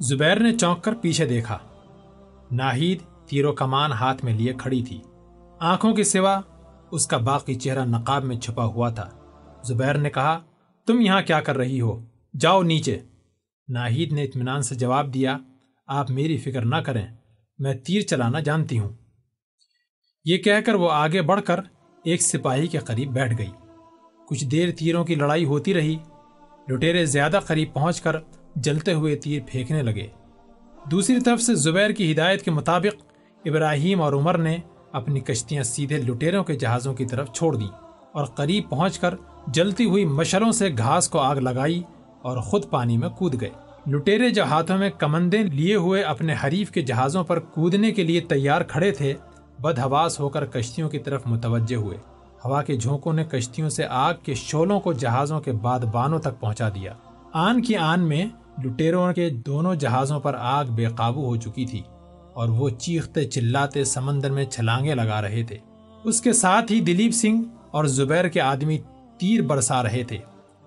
زبیر 0.00 0.36
نے 0.36 0.58
چونک 0.58 0.84
کر 0.84 0.94
پیچھے 0.94 1.26
دیکھا۔ 1.26 1.58
ناہید 2.52 2.98
تیرو 3.26 3.52
کمان 3.52 3.92
ہاتھ 3.92 4.24
میں 4.24 4.34
لیے 4.34 4.52
کھڑی 4.52 4.82
تھی۔ 4.82 5.00
آنکھوں 5.60 5.94
کے 5.94 6.04
سوا 6.04 6.40
اس 6.90 7.06
کا 7.06 7.16
باقی 7.16 7.54
چہرہ 7.54 7.84
نقاب 7.84 8.24
میں 8.24 8.36
چھپا 8.36 8.64
ہوا 8.64 8.90
تھا۔ 8.90 9.10
زبیر 9.64 9.94
نے 9.94 10.10
کہا، 10.10 10.40
تم 10.86 11.00
یہاں 11.00 11.22
کیا 11.22 11.40
کر 11.40 11.56
رہی 11.56 11.80
ہو؟ 11.80 12.04
جاؤ 12.40 12.62
نیچے۔ 12.62 13.00
ناہید 13.68 14.12
نے 14.12 14.22
اطمینان 14.22 14.62
سے 14.62 14.74
جواب 14.74 15.14
دیا، 15.14 15.38
آپ 15.86 16.10
میری 16.10 16.36
فکر 16.36 16.64
نہ 16.64 16.76
کریں، 16.76 17.06
میں 17.58 17.74
تیر 17.74 18.00
چلانا 18.00 18.40
جانتی 18.40 18.78
ہوں۔ 18.78 18.88
یہ 20.24 20.38
کہہ 20.38 20.60
کر 20.66 20.74
وہ 20.74 20.90
آگے 20.90 21.22
بڑھ 21.22 21.42
کر 21.42 21.60
ایک 22.04 22.22
سپاہی 22.22 22.66
کے 22.66 22.78
قریب 22.78 23.12
بیٹھ 23.12 23.38
گئی۔ 23.38 23.50
کچھ 24.28 24.44
دیر 24.44 24.68
تیروں 24.78 25.04
کی 25.04 25.14
لڑائی 25.14 25.44
ہوتی 25.44 25.74
رہی۔ 25.74 25.96
لٹیرے 26.68 27.06
زیادہ 27.06 27.40
قریب 27.46 27.74
پہنچ 27.74 28.00
کر 28.00 28.16
جلتے 28.56 28.92
ہوئے 28.92 29.16
تیر 29.16 29.42
پھینکنے 29.46 29.82
لگے۔ 29.82 30.06
دوسری 30.90 31.20
طرف 31.20 31.42
سے 31.42 31.54
زبیر 31.54 31.90
کی 31.90 32.12
ہدایت 32.12 32.42
کے 32.42 32.50
مطابق 32.50 33.13
ابراہیم 33.44 34.02
اور 34.02 34.12
عمر 34.12 34.38
نے 34.38 34.56
اپنی 34.92 35.20
کشتیاں 35.20 35.62
سیدھے 35.62 35.96
لٹیروں 35.96 36.44
کے 36.44 36.54
جہازوں 36.54 36.94
کی 36.94 37.04
طرف 37.04 37.32
چھوڑ 37.32 37.56
دیں 37.56 37.68
اور 38.12 38.24
قریب 38.24 38.70
پہنچ 38.70 38.98
کر 38.98 39.14
جلتی 39.46 39.84
ہوئی 39.84 40.04
مشروں 40.04 40.52
سے 40.52 40.68
گھاس 40.78 41.08
کو 41.08 41.18
آگ 41.18 41.36
لگائی 41.36 41.82
اور 42.22 42.38
خود 42.38 42.64
پانی 42.70 42.96
میں 42.96 43.08
کود 43.08 43.40
گئے۔ 43.40 43.50
لٹیرے 43.90 44.30
جو 44.30 44.42
ہاتھوں 44.42 44.78
میں 44.78 44.90
کمندے 44.98 45.42
لیے 45.42 45.74
ہوئے 45.74 46.02
اپنے 46.02 46.34
حریف 46.44 46.70
کے 46.70 46.82
جہازوں 46.82 47.24
پر 47.24 47.38
کودنے 47.38 47.92
کے 47.92 48.02
لیے 48.02 48.20
تیار 48.20 48.60
کھڑے 48.60 48.90
تھے، 48.90 49.14
بدہواس 49.58 50.20
ہو 50.20 50.28
کر 50.28 50.46
کشتیوں 50.46 50.88
کی 50.88 50.98
طرف 50.98 51.22
متوجہ 51.26 51.76
ہوئے۔ 51.76 51.96
ہوا 52.44 52.62
کے 52.62 52.76
جھونکوں 52.76 53.12
نے 53.12 53.24
کشتیوں 53.24 53.68
سے 53.68 53.84
آگ 53.90 54.14
کے 54.22 54.34
شولوں 54.34 54.80
کو 54.80 54.92
جہازوں 54.92 55.40
کے 55.40 55.52
بعد 55.52 55.80
بانوں 55.80 56.18
تک 56.18 56.40
پہنچا 56.40 56.68
دیا۔ 56.68 56.92
آن 57.32 57.62
کی 57.62 57.76
آن 57.76 58.00
میں 58.00 58.26
لٹیروں 58.64 59.12
کے 59.12 59.30
دونوں 59.30 59.74
جہازوں 59.74 60.20
پر 60.20 60.36
آگ 60.38 60.64
بے 60.64 60.86
قابو 60.86 61.26
ہو 61.26 61.36
چکی 61.36 61.66
تھی۔ 61.66 61.82
اور 62.34 62.48
وہ 62.48 62.68
چیختے 62.68 63.24
چلاتے 63.24 63.84
سمندر 63.84 64.30
میں 64.30 64.44
چھلانگے 64.44 64.94
لگا 64.94 65.22
رہے 65.22 65.42
تھے۔ 65.42 65.58
اس 66.04 66.20
کے 66.20 66.32
ساتھ 66.32 66.72
ہی 66.72 66.80
دلیپ 66.80 67.12
سنگھ 67.12 67.42
اور 67.70 67.84
زبیر 67.84 68.28
کے 68.28 68.40
آدمی 68.40 68.78
تیر 69.18 69.42
برسا 69.42 69.82
رہے 69.82 70.02
تھے۔ 70.02 70.18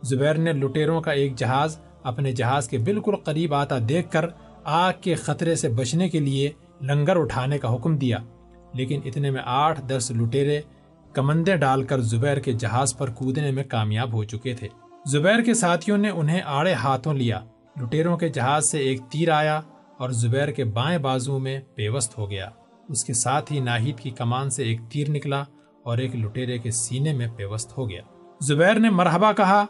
زبیر 0.03 0.33
نے 0.33 0.53
لٹیروں 0.53 1.01
کا 1.01 1.11
ایک 1.11 1.35
جہاز 1.35 1.79
اپنے 2.03 2.31
جہاز 2.31 2.69
کے 2.69 2.77
بالکل 2.77 3.15
قریب 3.15 3.53
آتا 3.53 3.75
دیکھ 3.89 4.11
کر 4.11 4.25
آگ 4.63 4.93
کے 5.01 5.15
خطرے 5.15 5.55
سے 5.55 5.69
بچنے 5.69 6.09
کے 6.09 6.19
لیے 6.19 6.51
لنگر 6.81 7.17
اٹھانے 7.17 7.57
کا 7.57 7.75
حکم 7.75 7.97
دیا۔ 7.97 8.17
لیکن 8.73 8.99
اتنے 9.05 9.31
میں 9.31 9.41
آٹھ 9.45 9.81
دس 9.81 10.11
لٹیرے 10.11 10.61
کمندے 11.13 11.55
ڈال 11.55 11.83
کر 11.83 11.99
زبیر 11.99 12.37
کے 12.37 12.51
جہاز 12.51 12.97
پر 12.97 13.09
کودنے 13.09 13.51
میں 13.51 13.63
کامیاب 13.63 14.13
ہو 14.13 14.23
چکے 14.23 14.53
تھے۔ 14.53 14.67
زبیر 15.05 15.41
کے 15.41 15.53
ساتھیوں 15.53 15.97
نے 15.97 16.09
انہیں 16.09 16.41
آڑے 16.45 16.73
ہاتھوں 16.73 17.13
لیا۔ 17.13 17.39
لٹیروں 17.81 18.17
کے 18.17 18.29
جہاز 18.29 18.71
سے 18.71 18.77
ایک 18.77 18.99
تیر 19.09 19.29
آیا۔ 19.29 19.61
اور 19.97 20.09
زبیر 20.09 20.51
کے 20.51 20.63
بائیں 20.63 20.97
بازو 20.97 21.39
میں 21.39 21.59
پیوست 21.75 22.17
ہو 22.17 22.29
گیا۔ 22.29 22.49
اس 22.89 23.03
کے 23.03 23.13
ساتھ 23.13 23.53
ہی 23.53 23.59
ناہید 23.59 23.99
کی 23.99 24.09
کمان 24.09 24.49
سے 24.49 24.63
ایک 24.63 24.79
تیر 24.89 25.09
نکلا 25.09 25.43
اور 25.83 25.97
ایک 25.97 26.15
لٹیرے 26.15 26.57
کے 26.57 26.71
سینے 26.71 27.13
میں 27.13 27.27
پیوست 27.35 27.77
ہو 27.77 27.89
گیا۔ 27.89 28.01
زبیر 28.41 28.73
نے 28.73 28.89
مرحبا 28.89 29.31
کہا۔ 29.31 29.65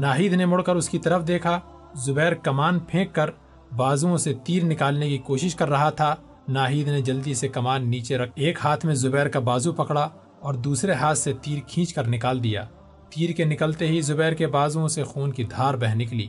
ناہید 0.00 0.32
نے 0.32 0.46
مڑ 0.46 0.62
کر 0.62 0.76
اس 0.76 0.88
کی 0.88 0.98
طرف 0.98 1.28
دیکھا۔ 1.28 1.60
زبیر 1.94 2.34
کمان 2.34 2.78
پھینک 2.78 3.14
کر 3.14 3.30
بازو 3.76 4.16
سے 4.16 4.34
تیر 4.44 4.64
نکالنے 4.64 5.08
کی 5.08 5.18
کوشش 5.18 5.54
کر 5.54 5.68
رہا 5.68 5.90
تھا۔ 5.90 6.14
ناہید 6.48 6.88
نے 6.88 7.00
جلدی 7.02 7.34
سے 7.34 7.48
کمان 7.48 7.88
نیچے 7.88 8.18
رکھ 8.18 8.32
ایک 8.34 8.58
ہاتھ 8.64 8.86
میں 8.86 8.94
زبیر 8.94 9.28
کا 9.28 9.40
بازو 9.40 9.72
پکڑا 9.72 10.08
اور 10.40 10.54
دوسرے 10.54 10.92
ہاتھ 10.92 11.18
سے 11.18 11.32
تیر 11.42 11.58
کھینچ 11.68 11.94
کر 11.94 12.08
نکال 12.08 12.44
دیا۔ 12.44 12.64
تیر 13.10 13.30
کے 13.30 13.44
نکلتے 13.44 13.86
ہی 13.86 14.00
زبیر 14.00 14.32
کے 14.32 14.46
بازو 14.46 14.88
سے 14.88 15.04
خون 15.04 15.32
کی 15.32 15.44
دھار 15.44 15.74
بہ 15.74 15.94
نکلی۔ 15.94 16.26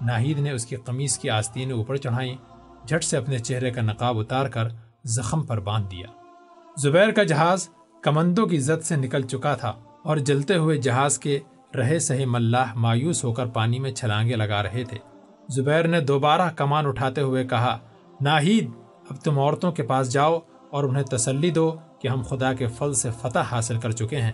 ناہید 0.00 0.38
نے 0.38 0.50
اس 0.50 0.66
کی 0.66 0.76
قمیص 0.76 1.18
کی 1.18 1.30
آستین 1.30 1.72
اوپر 1.72 1.96
چڑھائی 1.96 2.36
جھٹ 2.88 3.04
سے 3.04 3.16
اپنے 3.16 3.38
چہرے 3.38 3.70
کا 3.70 3.82
نقاب 3.82 4.18
اتار 4.18 4.46
کر 4.46 4.68
زخم 5.04 5.42
پر 5.42 5.60
باندھ 5.60 5.90
دیا۔ 5.90 6.06
زبیر 6.76 7.10
کا 7.10 7.22
جہاز 7.22 7.68
کمندوں 8.02 8.46
کی 8.46 8.58
زد 8.58 8.84
سے 8.84 8.96
نکل 8.96 9.22
چکا 9.22 9.54
تھا 9.54 9.72
اور 10.02 10.16
جلتے 10.16 10.56
ہوئے 10.56 10.76
جہاز 10.76 11.18
کے 11.18 11.38
رہے 11.74 11.98
سہی 11.98 12.24
ملاح 12.24 12.74
مایوس 12.74 13.24
ہو 13.24 13.32
کر 13.32 13.46
پانی 13.46 13.78
میں 13.78 13.92
چھلانگے 13.92 14.36
لگا 14.36 14.62
رہے 14.62 14.84
تھے۔ 14.84 14.98
زبیر 15.48 15.88
نے 15.88 16.00
دوبارہ 16.00 16.50
کمان 16.56 16.86
اٹھاتے 16.86 17.20
ہوئے 17.20 17.44
کہا، 17.44 17.78
ناہید، 18.20 18.70
اب 19.10 19.16
تم 19.16 19.38
عورتوں 19.38 19.72
کے 19.72 19.82
پاس 19.82 20.12
جاؤ 20.12 20.38
اور 20.70 20.84
انہیں 20.84 21.04
تسلی 21.04 21.50
دو 21.50 21.76
کہ 21.98 22.08
ہم 22.08 22.22
خدا 22.22 22.52
کے 22.52 22.66
فل 22.66 22.94
سے 22.94 23.10
فتح 23.22 23.38
حاصل 23.38 23.80
کر 23.80 23.90
چکے 23.90 24.20
ہیں۔ 24.20 24.32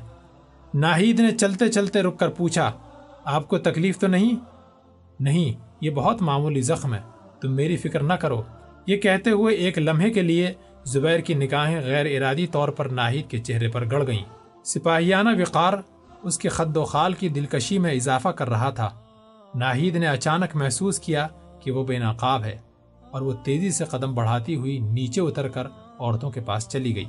ناہید 0.75 1.21
نے 1.21 1.31
چلتے 1.31 1.69
چلتے 1.69 2.03
رک 2.03 2.19
کر 2.19 2.29
پوچھا، 2.29 2.73
آپ 3.25 3.49
کو 3.49 3.59
تکلیف 3.59 3.99
تو 3.99 4.07
نہیں؟ 4.07 4.37
نہیں، 5.21 5.61
یہ 5.81 5.91
بہت 5.91 6.23
معمولی 6.23 6.61
زخم 6.61 6.95
ہے۔ 6.95 7.01
تم 7.41 7.53
میری 7.53 7.77
فکر 7.77 8.03
نہ 8.03 8.13
کرو۔ 8.13 8.43
یہ 8.87 8.97
کہتے 8.97 9.31
ہوئے 9.31 9.55
ایک 9.55 9.79
لمحے 9.79 10.11
کے 10.11 10.23
لیے 10.23 10.53
زبیر 10.85 11.21
کی 11.21 11.35
نگاہیں 11.35 11.81
غیر 11.81 12.17
ارادی 12.17 12.47
طور 12.47 12.69
پر 12.69 12.87
ناہید 12.87 13.31
کے 13.31 13.39
چہرے 13.39 13.69
پر 13.69 13.91
گڑ 13.91 14.07
گئیں۔ 14.07 14.25
سپاہیانہ 14.65 15.29
وقار 15.41 15.73
اس 16.23 16.39
کے 16.39 16.49
خد 16.49 16.77
و 16.77 16.85
خال 16.85 17.13
کی 17.13 17.29
دلکشی 17.29 17.79
میں 17.79 17.93
اضافہ 17.93 18.29
کر 18.29 18.49
رہا 18.49 18.71
تھا۔ 18.71 18.91
ناہید 19.55 19.97
نے 19.97 20.07
اچانک 20.07 20.57
محسوس 20.57 20.99
کیا 20.99 21.29
کہ 21.61 21.71
وہ 21.71 21.85
بے 21.85 21.99
نقاب 21.99 22.45
ہے 22.45 22.59
اور 23.11 23.23
وہ 23.23 23.33
تیزی 23.45 23.71
سے 23.71 23.85
قدم 23.85 24.15
بڑھاتی 24.15 24.57
ہوئی 24.57 24.79
نیچے 24.79 25.21
اتر 25.21 25.49
کر 25.49 25.67
عورتوں 25.99 26.31
کے 26.31 26.41
پاس 26.41 26.69
چلی 26.69 26.97
گئی۔ 26.97 27.05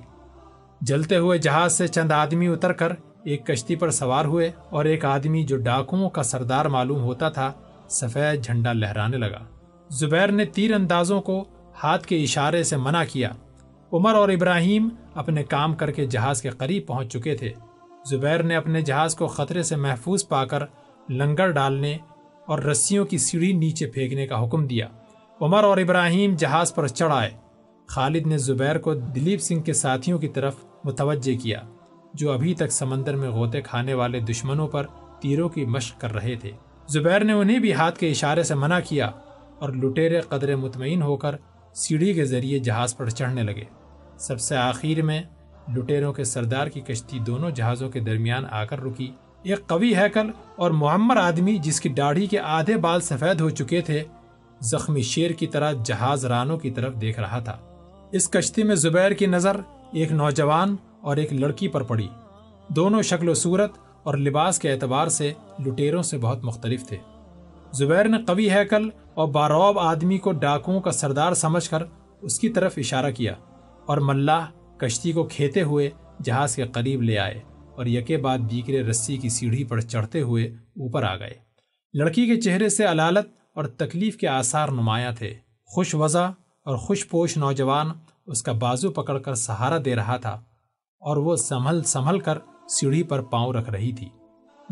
جلتے 0.82 1.18
ہوئے 1.18 1.38
جہاز 1.38 1.74
سے 1.74 1.88
چند 1.88 2.12
آدمی 2.12 2.48
اتر 2.48 2.74
کر 2.74 2.94
ایک 3.24 3.48
کشتی 3.48 3.76
پر 3.76 3.92
سوار 3.92 4.26
ہوئے 4.26 4.52
اور 4.70 4.86
ایک 4.86 5.06
آدمی 5.06 5.44
جو 5.44 5.58
ڈاکوؤں 5.58 6.10
کا 6.10 6.24
سردار 6.24 6.66
معلوم 6.66 7.02
ہوتا 7.02 7.30
تھا، 7.30 7.52
سفید 7.90 8.44
جھنڈا 8.44 8.74
لہرانے 8.74 9.18
لگا۔ 9.18 9.59
زبیر 9.90 10.32
نے 10.32 10.46
تیر 10.46 10.74
اندازوں 10.74 11.22
کو 11.22 11.46
ہاتھ 11.84 12.08
کے 12.08 12.24
اشارے 12.24 12.64
سے 12.64 12.78
منع 12.78 13.04
کیا۔ 13.12 13.32
عمر 13.94 14.14
اور 14.14 14.30
ابراہیم 14.30 14.90
اپنے 15.14 15.44
کام 15.44 15.74
کر 15.74 15.92
کے 15.92 16.06
جہاز 16.06 16.42
کے 16.42 16.50
قریب 16.50 16.88
پہنچ 16.88 17.14
چکے 17.14 17.36
تھے۔ 17.36 17.54
زبیر 18.10 18.44
نے 18.44 18.56
اپنے 18.56 18.82
جہاز 18.82 19.16
کو 19.16 19.28
خطرے 19.28 19.64
سے 19.64 19.76
محفوظ 19.76 20.28
پا 20.28 20.46
کر 20.46 20.64
لنگر 21.10 21.52
ڈالنے 21.52 21.98
اور 22.46 22.60
رسیوں 22.60 23.06
کی 23.06 23.18
سیڑھی 23.18 23.54
نیچے 23.54 23.86
پھینکنے 23.86 24.28
کا 24.28 24.46
حکم 24.46 24.68
دیا۔ 24.68 24.88
عمر 25.42 25.64
اور 25.64 25.78
ابراہیم 25.78 26.36
جہاز 26.36 26.76
پر 26.76 26.88
چڑھ 26.88 27.14
آئے۔ 27.14 27.30
خالد 27.88 28.28
نے 28.28 28.38
زبیر 28.38 28.78
کو 28.78 28.94
دلیپ 28.94 29.42
سنگھ 29.42 29.64
کے 29.64 29.74
ساتھیوں 29.74 30.20
کی 30.20 30.28
طرف 30.28 30.56
متوجہ 30.84 31.44
کیا، 31.44 31.62
جو 32.14 32.32
ابھی 32.32 32.54
تک 32.54 32.72
سمندر 32.72 33.16
میں 33.16 33.30
غوطے 33.30 33.62
کھانے 33.62 33.94
والے 33.94 34.20
دشمنوں 34.20 34.68
پر 34.68 34.86
تیروں 35.22 35.50
کی 35.50 35.66
مشق 35.66 36.02
کر 36.02 36.14
رہے 36.14 36.36
تھے۔ 36.36 36.52
زبیر 36.88 37.24
نے 37.24 37.34
انہیں 37.34 37.60
بھی 37.60 37.74
ہاتھ 37.74 38.00
کے 38.00 38.12
اشارے 38.12 38.44
سے 38.44 38.56
منع 38.56 38.80
کیا۔ 38.90 39.12
اور 39.60 39.70
لٹیرے 39.70 40.22
قدر 40.22 40.56
مطمئن 40.56 41.02
ہو 41.02 41.16
کر 41.16 41.36
سیڑھی 41.74 42.14
کے 42.14 42.26
ذریعے 42.26 42.60
جہاز 42.60 42.98
پر 42.98 43.10
چڑھنے 43.10 43.44
لگے۔ 43.44 43.64
سب 44.18 44.40
سے 44.40 44.56
آخر 44.56 45.02
میں 45.02 45.22
لٹیروں 45.76 46.14
کے 46.14 46.24
سردار 46.24 46.68
کی 46.68 46.82
کشتی 46.82 47.20
دونوں 47.20 47.52
جہازوں 47.52 47.90
کے 47.90 48.00
درمیان 48.00 48.46
آ 48.52 48.66
کر 48.66 48.84
رکی۔ 48.84 49.12
ایک 49.44 49.68
قوی 49.68 49.96
ہیکل 49.96 50.32
اور 50.56 50.72
معمر 50.72 51.18
آدمی 51.18 51.58
جس 51.58 51.82
کی 51.82 51.90
داڑھی 51.90 52.28
کے 52.28 52.40
آدھے 52.40 52.78
بال 52.78 53.02
سفید 53.02 53.42
ہو 53.42 53.50
چکے 53.50 53.82
تھے، 53.82 54.04
زخمی 54.62 55.02
شیر 55.02 55.32
کی 55.32 55.48
طرح 55.48 55.72
جہاز 55.86 56.26
رانوں 56.26 56.58
کی 56.58 56.72
طرف 56.72 57.02
دیکھ 57.02 57.20
رہا 57.20 57.40
تھا۔ 57.40 57.58
اس 58.12 58.30
کشتی 58.30 58.64
میں 58.64 58.76
زبیر 58.76 59.12
کی 59.12 59.26
نظر 59.26 59.58
ایک 59.94 60.12
نوجوان 60.12 60.76
اور 61.02 61.18
ایک 61.18 61.34
لڑکی 61.34 61.68
پر 61.68 61.84
پڑی۔ 61.84 62.08
دونوں 62.68 63.02
شکل 63.02 63.30
و 63.30 63.34
صورت 63.34 63.72
اور 64.04 64.18
لباس 64.18 64.60
کے 64.60 64.72
اعتبار 64.72 65.08
سے 65.08 65.34
لٹیروں 65.66 66.02
سے 66.02 66.18
بہت 66.18 66.44
مختلف 66.44 66.88
تھے۔ 66.88 66.98
زبیر 67.72 68.08
نے 68.08 68.18
قوی 68.28 68.52
ہیکل 68.52 68.90
اور 69.14 69.28
باروب 69.28 69.80
آدمی 69.80 70.18
کو 70.18 70.32
ڈاکوؤں 70.32 70.82
کا 70.82 70.92
سردار 70.92 71.34
سمجھ 71.34 71.70
کر 71.70 71.84
اس 72.22 72.40
کی 72.40 72.50
طرف 72.50 72.74
اشارہ 72.78 73.12
کیا 73.12 73.34
اور 73.86 73.98
ملاح 73.98 74.46
کشتی 74.78 75.12
کو 75.12 75.24
کھیتے 75.24 75.62
ہوئے 75.62 75.90
جہاز 76.24 76.56
کے 76.56 76.64
قریب 76.64 77.02
لے 77.02 77.18
آئے 77.18 77.42
اور 77.78 77.86
یکے 77.86 78.18
بعد 78.18 78.38
دیگرے 78.52 78.84
رسی 78.84 79.18
کی 79.18 79.30
سیڑھی 79.30 79.64
پر 79.64 79.82
چڑھتے 79.82 80.22
ہوئے 80.22 80.46
اوپر 80.46 81.04
آ 81.04 81.18
گئے۔ 81.18 81.34
لڑکی 81.94 82.28
کے 82.28 82.42
چہرے 82.42 82.70
سے 82.70 82.86
علالت 82.86 83.28
اور 83.56 83.66
تکلیف 83.66 84.18
کے 84.18 84.28
آثار 84.28 84.70
نمایاں 84.70 85.12
تھے۔ 85.12 85.34
خوش 85.66 85.96
وضع 85.96 86.26
اور 86.66 86.76
خوش 86.76 87.10
پوش 87.10 87.38
نوجوان 87.38 87.88
اس 88.28 88.44
کا 88.44 88.52
بازو 88.52 88.92
پکڑ 88.92 89.18
کر 89.18 89.34
سہارا 89.34 89.78
دے 89.86 89.96
رہا 89.96 90.18
تھا 90.18 90.42
اور 91.00 91.18
وہ 91.18 91.36
سنبھل 91.36 91.84
سنبھل 91.84 92.20
کر 92.20 92.38
سیڑھی 92.70 93.04
پر 93.04 93.22
پاؤں 93.22 93.54
رکھ 93.54 93.70
رہی 93.70 93.92
تھی۔ 93.92 94.10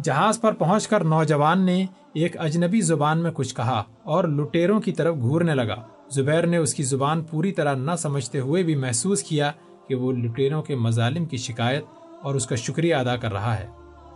جہاز 0.04 0.42
پر 0.42 0.54
پہنچ 0.54 0.88
کر 0.88 1.04
نوجوان 1.04 1.66
نے 1.66 1.86
ایک 2.14 2.38
اجنبی 2.38 2.82
زبان 2.82 3.18
میں 3.18 3.32
کچھ 3.34 3.56
کہا 3.56 3.84
اور 4.04 4.24
لٹیروں 4.24 4.82
کی 4.82 4.92
طرف 4.92 5.16
گھورنے 5.16 5.56
لگا۔ 5.56 5.76
زبیر 6.10 6.46
نے 6.46 6.58
اس 6.58 6.74
کی 6.74 6.84
زبان 6.84 7.24
پوری 7.24 7.52
طرح 7.52 7.74
نہ 7.74 7.92
سمجھتے 7.98 8.40
ہوئے 8.40 8.64
بھی 8.64 8.76
محسوس 8.76 9.24
کیا 9.24 9.52
کہ 9.88 9.96
وہ 9.96 10.12
لٹیروں 10.12 10.62
کے 10.62 10.76
مظالم 10.76 11.26
کی 11.26 11.38
شکایت 11.38 11.84
اور 12.22 12.36
اس 12.36 12.48
کا 12.48 12.56
شکریہ 12.56 12.96
ادا 12.96 13.16
کر 13.16 13.34
رہا 13.34 13.60
ہے۔ 13.60 13.68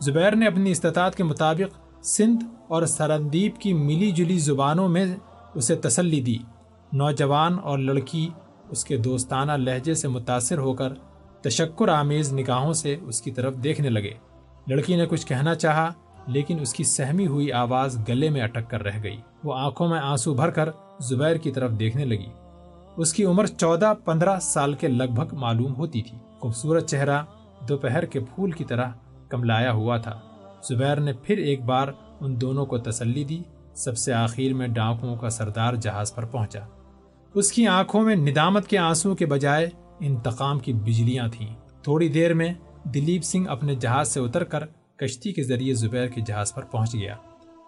زبیر 0.01 0.35
نے 0.35 0.47
اپنی 0.47 0.71
استطاعت 0.71 1.15
کے 1.15 1.23
مطابق 1.23 2.03
سندھ 2.05 2.43
اور 2.67 2.85
سرندیپ 2.85 3.59
کی 3.59 3.73
ملی 3.73 4.11
جلی 4.11 4.39
زبانوں 4.39 4.87
میں 4.87 5.15
اسے 5.55 5.75
تسلی 5.75 6.21
دی۔ 6.21 6.37
نوجوان 6.93 7.57
اور 7.63 7.77
لڑکی 7.77 8.29
اس 8.69 8.85
کے 8.85 8.97
دوستانہ 8.97 9.51
لہجے 9.51 9.93
سے 9.93 10.07
متاثر 10.07 10.57
ہو 10.57 10.73
کر 10.73 10.93
تشکر 11.41 11.87
آمیز 11.87 12.33
نگاہوں 12.33 12.73
سے 12.73 12.97
اس 13.01 13.21
کی 13.21 13.31
طرف 13.31 13.55
دیکھنے 13.55 13.89
لگے۔ 13.89 14.13
لڑکی 14.67 14.95
نے 14.95 15.05
کچھ 15.05 15.27
کہنا 15.27 15.55
چاہا، 15.55 15.93
لیکن 16.27 16.59
اس 16.59 16.73
کی 16.73 16.83
سہمی 16.83 17.27
ہوئی 17.27 17.51
آواز 17.51 17.99
گلے 18.09 18.29
میں 18.29 18.41
اٹک 18.41 18.69
کر 18.69 18.83
رہ 18.83 19.03
گئی۔ 19.03 19.17
وہ 19.43 19.53
آنکھوں 19.53 19.87
میں 19.87 19.99
آنسو 19.99 20.33
بھر 20.33 20.49
کر 20.49 20.69
زبیر 20.99 21.35
کی 21.35 21.51
طرف 21.51 21.71
دیکھنے 21.71 22.05
لگی۔ 22.05 22.29
اس 22.97 23.13
کی 23.13 23.25
عمر 23.25 23.45
چودہ 23.45 23.93
پندرہ 24.05 24.39
سال 24.39 24.73
کے 24.73 24.87
لگ 24.87 25.03
بھگ 25.03 25.35
معلوم 25.35 25.75
ہوتی 25.75 26.01
تھی۔ 26.01 26.17
خوبصورت 26.39 26.89
چہرہ، 26.89 27.21
دوپہر 27.69 28.05
کے 28.05 28.19
پھول 28.19 28.51
کی 28.51 28.63
طرح 28.63 28.89
کملایا 29.29 29.71
ہوا 29.71 29.97
تھا۔ 29.97 30.19
زبیر 30.69 30.95
نے 30.95 31.13
پھر 31.13 31.37
ایک 31.37 31.63
بار 31.63 31.87
ان 32.19 32.41
دونوں 32.41 32.65
کو 32.65 32.77
تسلی 32.77 33.23
دی۔ 33.23 33.43
سب 33.73 33.97
سے 33.97 34.13
آخر 34.13 34.53
میں 34.53 34.67
ڈاکوؤں 34.67 35.15
کا 35.15 35.29
سردار 35.29 35.73
جہاز 35.73 36.15
پر 36.15 36.25
پہنچا۔ 36.25 36.59
اس 37.33 37.51
کی 37.51 37.67
آنکھوں 37.67 38.01
میں 38.01 38.15
ندامت 38.15 38.67
کے 38.67 38.77
آنسو 38.77 39.15
کے 39.15 39.25
بجائے 39.25 39.69
انتقام 39.99 40.59
کی 40.59 40.73
بجلیاں 40.73 41.27
تھیں۔ 41.27 41.55
تھوڑی 41.81 42.09
دیر 42.09 42.33
میں 42.33 42.53
دلیپ 42.83 43.23
سنگھ 43.23 43.49
اپنے 43.49 43.75
جہاز 43.75 44.07
سے 44.07 44.19
اتر 44.19 44.43
کر 44.43 44.65
کشتی 44.97 45.31
کے 45.33 45.43
ذریعے 45.43 45.73
زبیر 45.73 46.07
کے 46.07 46.21
جہاز 46.21 46.53
پر 46.53 46.63
پہنچ 46.63 46.93
گیا۔ 46.93 47.15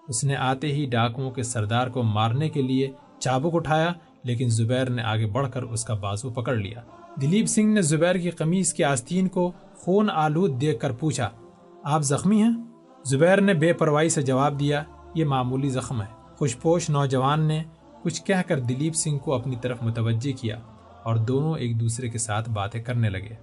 اس 0.08 0.24
نے 0.24 0.36
آتے 0.36 0.72
ہی 0.72 0.86
ڈاکوؤں 0.86 1.32
کے 1.32 1.43
سردار 1.43 1.88
کو 1.88 2.03
مارنے 2.03 2.50
کے 2.50 2.62
لیے 2.62 2.91
چابک 3.20 3.55
اٹھایا، 3.55 3.91
لیکن 4.24 4.50
زبیر 4.50 4.89
نے 4.89 5.03
آگے 5.03 5.25
بڑھ 5.25 5.50
کر 5.51 5.63
اس 5.63 5.86
کا 5.86 5.93
بازو 5.93 6.29
پکڑ 6.29 6.55
لیا۔ 6.55 6.82
دلیپ 7.22 7.46
سنگھ 7.46 7.74
نے 7.74 7.82
زبیر 7.82 8.15
کی 8.15 8.29
قمیض 8.29 8.74
کی 8.74 8.84
آستین 8.84 9.27
کو 9.27 9.51
خون 9.75 10.10
آلود 10.10 10.62
دیکھ 10.62 10.79
کر 10.79 10.91
پوچھا، 10.91 11.29
آپ 11.84 12.01
زخمی 12.01 12.41
ہیں؟ 12.41 12.53
زبیر 13.05 13.41
نے 13.41 13.53
بے 13.53 13.74
پرواہی 13.74 14.10
سے 14.10 14.22
جواب 14.22 14.60
دیا، 14.60 14.84
یہ 15.15 15.25
معمولی 15.25 15.70
زخم 15.70 16.01
ہے۔ 16.01 16.08
خوش 16.36 16.58
پوش 16.58 16.89
نوجوان 16.89 17.41
نے 17.41 17.63
کچھ 18.03 18.24
کہہ 18.24 18.41
کر 18.48 18.60
دلیپ 18.60 18.96
سنگھ 18.96 19.20
کو 19.20 19.34
اپنی 19.34 19.55
طرف 19.62 19.84
متوجہ 19.84 20.32
کیا 20.41 20.60
اور 21.03 21.15
دونوں 21.15 21.58
ایک 21.58 21.79
دوسرے 21.79 22.10
کے 22.10 22.17
ساتھ 22.17 22.50
باتیں 22.50 22.82
کرنے 22.84 23.10
لگے۔ 23.10 23.36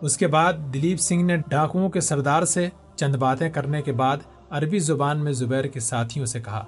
اس 0.00 0.16
کے 0.16 0.26
بعد 0.26 0.52
دلیپ 0.74 1.00
سنگھ 1.00 1.22
نے 1.22 1.36
ڈاکوؤں 1.36 1.88
کے 1.88 2.00
سردار 2.00 2.42
سے 2.42 2.68
چند 2.96 3.14
باتیں 3.14 3.50
کرنے 3.50 3.82
کے 3.82 3.92
بعد 3.92 4.16
عربی 4.50 4.78
زبان 4.78 5.24
میں 5.24 5.32
زبیر 5.32 5.64
کے 5.64 5.80
ساتھیوں 5.80 6.26
سے 6.26 6.40
کہا، 6.40 6.64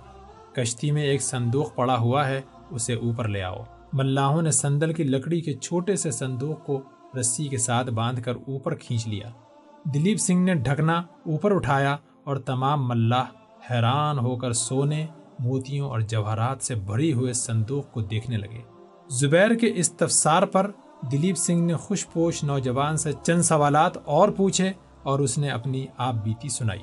کشتی 0.52 0.90
میں 0.90 1.02
ایک 1.02 1.22
صندوق 1.22 1.74
پڑا 1.74 1.98
ہوا 1.98 2.28
ہے، 2.28 2.40
اسے 2.70 2.94
اوپر 2.94 3.28
لے 3.28 3.42
آؤ۔ 3.42 3.64
ملاحوں 3.92 4.42
نے 4.42 4.50
سندل 4.50 4.92
کی 4.92 5.02
لکڑی 5.02 5.40
کے 5.40 5.54
چھوٹے 5.54 5.96
سے 5.96 6.10
صندوق 6.10 6.66
کو 6.66 6.80
رسی 7.20 7.48
کے 7.48 7.56
ساتھ 7.56 7.90
باندھ 7.90 8.20
کر 8.22 8.34
اوپر 8.34 8.74
کھینچ 8.74 9.08
لیا۔ 9.08 9.28
دلیپ 9.94 10.18
سنگھ 10.18 10.40
نے 10.40 10.54
ڈھکنا 10.54 10.98
اوپر 10.98 11.52
اٹھایا 11.52 11.96
اور 12.24 12.36
تمام 12.36 12.88
ملاح 12.88 13.24
حیران 13.70 14.18
ہو 14.18 14.36
کر 14.36 14.52
سونے، 14.52 15.06
موتیوں 15.38 15.90
اور 15.90 16.00
جواہرات 16.00 16.62
سے 16.62 16.74
بھری 16.74 17.12
ہوئے 17.12 17.32
صندوق 17.32 17.92
کو 17.92 18.00
دیکھنے 18.00 18.36
لگے۔ 18.36 18.60
زبیر 19.08 19.54
کے 19.54 19.72
استفسار 19.74 20.42
پر 20.42 20.70
دلیپ 21.02 21.36
سنگھ 21.36 21.62
نے 21.62 21.76
خوش 21.76 22.06
پوش 22.12 22.44
نوجوان 22.44 22.96
سے 22.96 23.12
چند 23.22 23.42
سوالات 23.42 23.96
اور 24.04 24.28
پوچھے 24.28 24.72
اور 25.02 25.18
اس 25.18 25.38
نے 25.38 25.48
اپنی 25.48 25.86
آپ 25.96 26.14
بیتی 26.14 26.48
سنائی۔ 26.48 26.82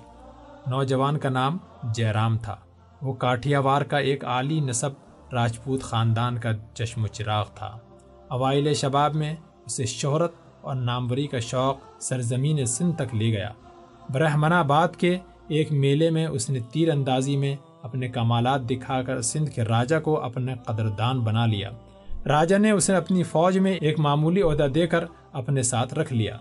نوجوان 0.68 1.18
کا 1.18 1.30
نام 1.30 1.58
جے 1.94 2.06
رام 2.06 2.38
تھا۔ 2.38 2.56
وہ 3.02 3.14
کاٹیا 3.14 3.60
وار 3.60 3.82
کا 3.82 3.98
ایک 3.98 4.26
عالی 4.26 4.60
نصب 4.60 4.90
راجپوت 5.34 5.82
خاندان 5.82 6.38
کا 6.38 6.50
چشم 6.74 7.04
و 7.04 7.08
چراغ 7.08 7.46
تھا۔ 7.56 7.78
اوائل 8.28 8.74
شباب 8.74 9.16
میں 9.16 9.36
اسے 9.66 9.86
شہرت 9.86 10.34
اور 10.62 10.76
ناموری 10.76 11.28
کا 11.28 11.40
شوق 11.40 11.78
سرزمین 12.00 12.66
سندھ 12.66 12.96
تک 12.96 13.16
لے 13.16 13.32
گیا۔ 13.32 13.50
برہمن 14.10 14.54
آباد 14.54 14.88
کے 14.98 15.18
ایک 15.48 15.72
میلے 15.72 16.10
میں 16.10 16.28
اس 16.28 16.50
نے 16.50 16.60
تیر 16.72 16.92
اندازی 16.92 17.38
میں 17.38 17.56
اپنے 17.84 18.08
کمالات 18.08 18.70
دکھا 18.70 19.02
کر 19.02 19.22
سندھ 19.22 19.50
کے 19.50 19.64
راجہ 19.64 19.96
کو 20.00 20.22
اپنے 20.22 20.56
قدردان 20.66 21.20
بنا 21.20 21.46
لیا۔ 21.46 21.70
راجہ 22.26 22.56
نے 22.56 22.72
اسے 22.72 22.96
اپنی 22.96 23.24
فوج 23.24 23.58
میں 23.58 23.74
ایک 23.74 24.00
معمولی 24.00 24.42
عہدہ 24.42 24.68
دے 24.76 24.88
کر 24.88 25.06
اپنے 25.34 25.62
ساتھ 25.62 25.94
رکھ 25.94 26.14
لیا۔ 26.14 26.38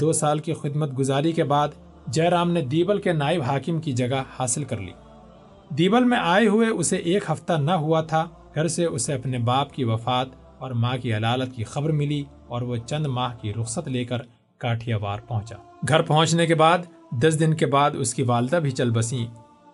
دو 0.00 0.12
سال 0.12 0.38
کی 0.38 0.54
خدمت 0.54 0.98
گزاری 0.98 1.32
کے 1.32 1.44
بعد 1.44 1.68
جے 2.06 2.22
رام 2.22 2.50
نے 2.50 2.62
دیبل 2.62 3.00
کے 3.00 3.12
نائب 3.12 3.42
حاکم 3.42 3.80
کی 3.80 3.92
جگہ 3.92 4.22
حاصل 4.38 4.64
کر 4.64 4.76
لی۔ 4.76 4.92
دیبل 5.68 6.04
میں 6.04 6.18
آئے 6.22 6.46
ہوئے 6.48 6.68
اسے 6.68 6.96
ایک 6.96 7.30
ہفتہ 7.30 7.52
نہ 7.52 7.70
ہوا 7.70 8.00
تھا 8.00 8.26
گھر 8.54 8.68
سے 8.68 8.84
اسے 8.84 9.12
اپنے 9.12 9.38
باپ 9.38 9.72
کی 9.72 9.84
وفات 9.84 10.26
اور 10.58 10.70
ماں 10.70 10.96
کی 10.96 11.16
علالت 11.16 11.56
کی 11.56 11.64
خبر 11.64 11.92
ملی 11.92 12.24
اور 12.48 12.62
وہ 12.62 12.76
چند 12.76 13.06
ماہ 13.06 13.34
کی 13.40 13.54
رخصت 13.54 13.88
لے 13.88 14.04
کر 14.04 14.18
کاٹیا 14.58 14.96
وار 14.96 15.18
پہنچا۔ 15.28 15.56
گھر 15.88 16.02
پہنچنے 16.02 16.46
کے 16.46 16.54
بعد، 16.54 16.78
دس 17.12 17.40
دن 17.40 17.54
کے 17.54 17.66
بعد 17.66 17.90
اس 17.94 18.14
کی 18.14 18.22
والدہ 18.22 18.56
بھی 18.56 18.70
چل 18.70 18.90
بسیں۔ 18.90 19.26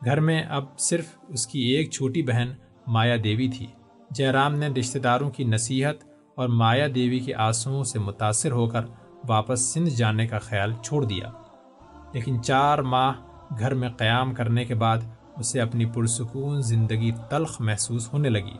گھر 0.04 0.20
میں 0.20 0.42
اب 0.42 0.64
صرف 0.78 1.04
اس 1.28 1.46
کی 1.46 1.60
ایک 1.60 1.90
چھوٹی 1.90 2.22
بہن 2.22 2.48
مایا 2.86 3.16
دیوی 3.24 3.48
تھی۔ 3.48 3.66
جے 4.10 4.32
رام 4.32 4.54
نے 4.54 4.68
رشتہ 4.68 4.98
داروں 4.98 5.30
کی 5.30 5.44
نصیحت 5.44 5.94
اور 6.34 6.48
مایا 6.48 6.86
دیوی 6.94 7.18
کے 7.18 7.34
آنسوؤں 7.34 7.84
سے 7.84 7.98
متاثر 7.98 8.52
ہو 8.52 8.66
کر 8.66 8.80
واپس 9.28 9.60
سندھ 9.60 9.90
جانے 9.90 10.26
کا 10.26 10.38
خیال 10.38 10.72
چھوڑ 10.82 11.04
دیا۔ 11.04 11.30
لیکن 12.12 12.42
چار 12.42 12.78
ماہ 12.78 13.12
گھر 13.58 13.74
میں 13.74 13.88
قیام 13.88 14.34
کرنے 14.34 14.64
کے 14.64 14.74
بعد 14.74 14.98
اسے 15.38 15.60
اپنی 15.60 15.84
پرسکون 15.84 16.62
زندگی 16.62 17.12
تلخ 17.30 17.60
محسوس 17.60 18.12
ہونے 18.12 18.28
لگی 18.28 18.56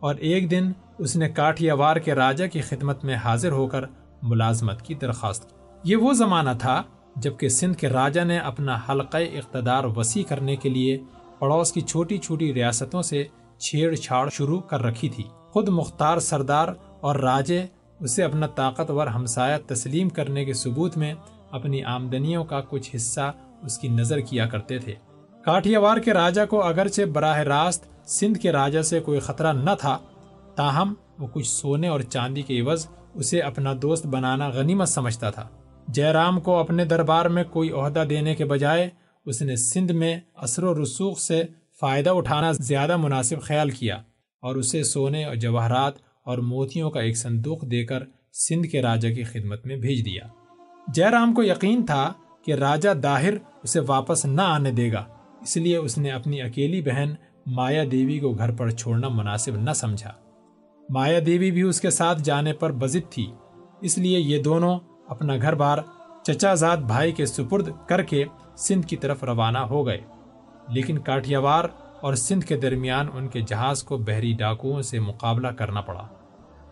اور 0.00 0.14
ایک 0.14 0.50
دن 0.50 0.72
اس 0.98 1.16
نے 1.16 1.28
کاٹیا 1.28 1.74
وار 1.74 1.96
کے 1.96 2.14
راجہ 2.14 2.44
کی 2.46 2.60
خدمت 2.60 3.04
میں 3.04 3.14
حاضر 3.14 3.52
ہو 3.52 3.66
کر 3.66 3.84
ملازمت 4.22 4.82
کی 4.82 4.94
درخواست 4.94 5.50
کی۔ 5.50 5.56
یہ 5.84 5.96
وہ 5.96 6.12
زمانہ 6.12 6.50
تھا 6.58 6.82
جبکہ 7.16 7.48
سندھ 7.48 7.76
کے 7.76 7.88
راجہ 7.88 8.20
نے 8.20 8.38
اپنا 8.38 8.78
حلقہ 8.88 9.16
اقتدار 9.16 9.84
وسیع 9.84 10.22
کرنے 10.28 10.56
کے 10.56 10.68
لیے 10.68 10.98
پڑوس 11.38 11.72
کی 11.72 11.80
چھوٹی 11.80 12.18
چھوٹی 12.18 12.54
ریاستوں 12.54 13.02
سے 13.02 13.24
چھیڑ 13.60 13.94
چھاڑ 13.94 14.28
شروع 14.28 14.60
کر 14.60 14.82
رکھی 14.82 15.08
تھی۔ 15.08 15.24
خود 15.50 15.68
مختار 15.68 16.18
سردار 16.18 16.68
اور 17.00 17.16
راجے 17.16 17.66
اسے 18.00 18.22
اپنا 18.22 18.46
طاقتور 18.46 19.06
ہمسایہ 19.06 19.56
تسلیم 19.66 20.08
کرنے 20.08 20.44
کے 20.44 20.52
ثبوت 20.52 20.96
میں 20.96 21.14
اپنی 21.50 21.82
آمدنیوں 21.82 22.44
کا 22.44 22.60
کچھ 22.60 22.90
حصہ 22.96 23.32
اس 23.62 23.78
کی 23.78 23.88
نظر 23.88 24.20
کیا 24.20 24.46
کرتے 24.46 24.78
تھے۔ 24.78 24.94
کاٹیاوار 25.44 25.96
کے 25.96 26.12
راجہ 26.12 26.40
کو 26.50 26.62
اگرچہ 26.62 27.02
براہ 27.02 27.38
راست 27.38 28.10
سندھ 28.10 28.38
کے 28.38 28.52
راجہ 28.52 28.82
سے 28.82 29.00
کوئی 29.00 29.20
خطرہ 29.20 29.52
نہ 29.52 29.70
تھا، 29.80 29.98
تاہم 30.54 30.94
وہ 31.18 31.26
کچھ 31.32 31.48
سونے 31.48 31.88
اور 31.88 32.00
چاندی 32.00 32.42
کے 32.42 32.60
عوض 32.60 32.86
اسے 33.14 33.40
اپنا 33.40 33.72
دوست 33.82 34.06
بنانا 34.06 34.48
غنیمت 34.48 34.88
سمجھتا 34.88 35.30
تھا۔ 35.30 35.48
جے 35.88 36.12
رام 36.12 36.40
کو 36.40 36.56
اپنے 36.56 36.84
دربار 36.84 37.24
میں 37.24 37.44
کوئی 37.44 37.70
عہدہ 37.70 38.04
دینے 38.10 38.34
کے 38.34 38.44
بجائے 38.44 38.90
اس 39.26 39.42
نے 39.42 39.56
سندھ 39.56 39.92
میں 39.92 40.20
اثر 40.34 40.64
و 40.64 40.82
رسوخ 40.82 41.18
سے 41.18 41.42
فائدہ 41.80 42.10
اٹھانا 42.10 42.52
زیادہ 42.52 42.96
مناسب 42.96 43.42
خیال 43.42 43.70
کیا 43.70 43.96
اور 44.42 44.56
اسے 44.56 44.82
سونے 44.84 45.24
اور 45.24 45.34
جواہرات 45.34 45.94
اور 46.24 46.38
موتیوں 46.38 46.90
کا 46.90 47.00
ایک 47.00 47.16
صندوق 47.16 47.62
دے 47.62 47.84
کر 47.84 48.02
سندھ 48.32 48.66
کے 48.66 48.82
راجہ 48.82 49.08
کی 49.14 49.24
خدمت 49.24 49.66
میں 49.66 49.76
بھیج 49.76 50.04
دیا۔ 50.06 50.26
جے 50.94 51.04
رام 51.04 51.34
کو 51.34 51.42
یقین 51.42 51.86
تھا 51.86 52.12
کہ 52.44 52.54
راجہ 52.54 52.90
داہر 52.90 53.34
اسے 53.62 53.80
واپس 53.80 54.24
نہ 54.24 54.42
آنے 54.42 54.72
دے 54.72 54.92
گا، 54.92 55.04
اس 55.42 55.56
لیے 55.56 55.76
اس 55.76 55.98
نے 55.98 56.10
اپنی 56.10 56.42
اکیلی 56.42 56.82
بہن 56.82 57.14
مایا 57.46 57.84
دیوی 57.92 58.18
کو 58.18 58.30
گھر 58.30 58.50
پر 58.50 58.70
چھوڑنا 58.70 59.08
مناسب 59.08 59.56
نہ 59.56 59.72
سمجھا۔ 59.72 60.12
مایا 60.90 61.18
دیوی 61.26 61.50
بھی 61.50 61.62
اس 61.62 61.80
کے 61.80 61.90
ساتھ 61.90 62.22
جانے 62.22 62.52
پر 62.52 62.72
بزد 62.72 63.12
تھی، 63.12 63.30
اس 63.80 63.98
لیے 63.98 64.20
یہ 64.20 64.42
دونوں 64.42 64.78
اپنا 65.08 65.36
گھر 65.36 65.54
بار 65.54 65.78
چچا 66.22 66.54
زاد 66.54 66.76
بھائی 66.76 67.12
کے 67.12 67.26
سپرد 67.26 67.68
کر 67.86 68.02
کے 68.02 68.24
سندھ 68.58 68.86
کی 68.86 68.96
طرف 68.96 69.24
روانہ 69.24 69.58
ہو 69.58 69.86
گئے۔ 69.86 70.00
لیکن 70.70 70.98
کاٹیاوار 70.98 71.64
اور 72.00 72.14
سندھ 72.14 72.44
کے 72.44 72.56
درمیان 72.56 73.06
ان 73.14 73.28
کے 73.28 73.40
جہاز 73.40 73.82
کو 73.82 73.96
بحری 73.96 74.32
ڈاکوؤں 74.32 74.82
سے 74.82 75.00
مقابلہ 75.00 75.48
کرنا 75.48 75.80
پڑا۔ 75.80 76.02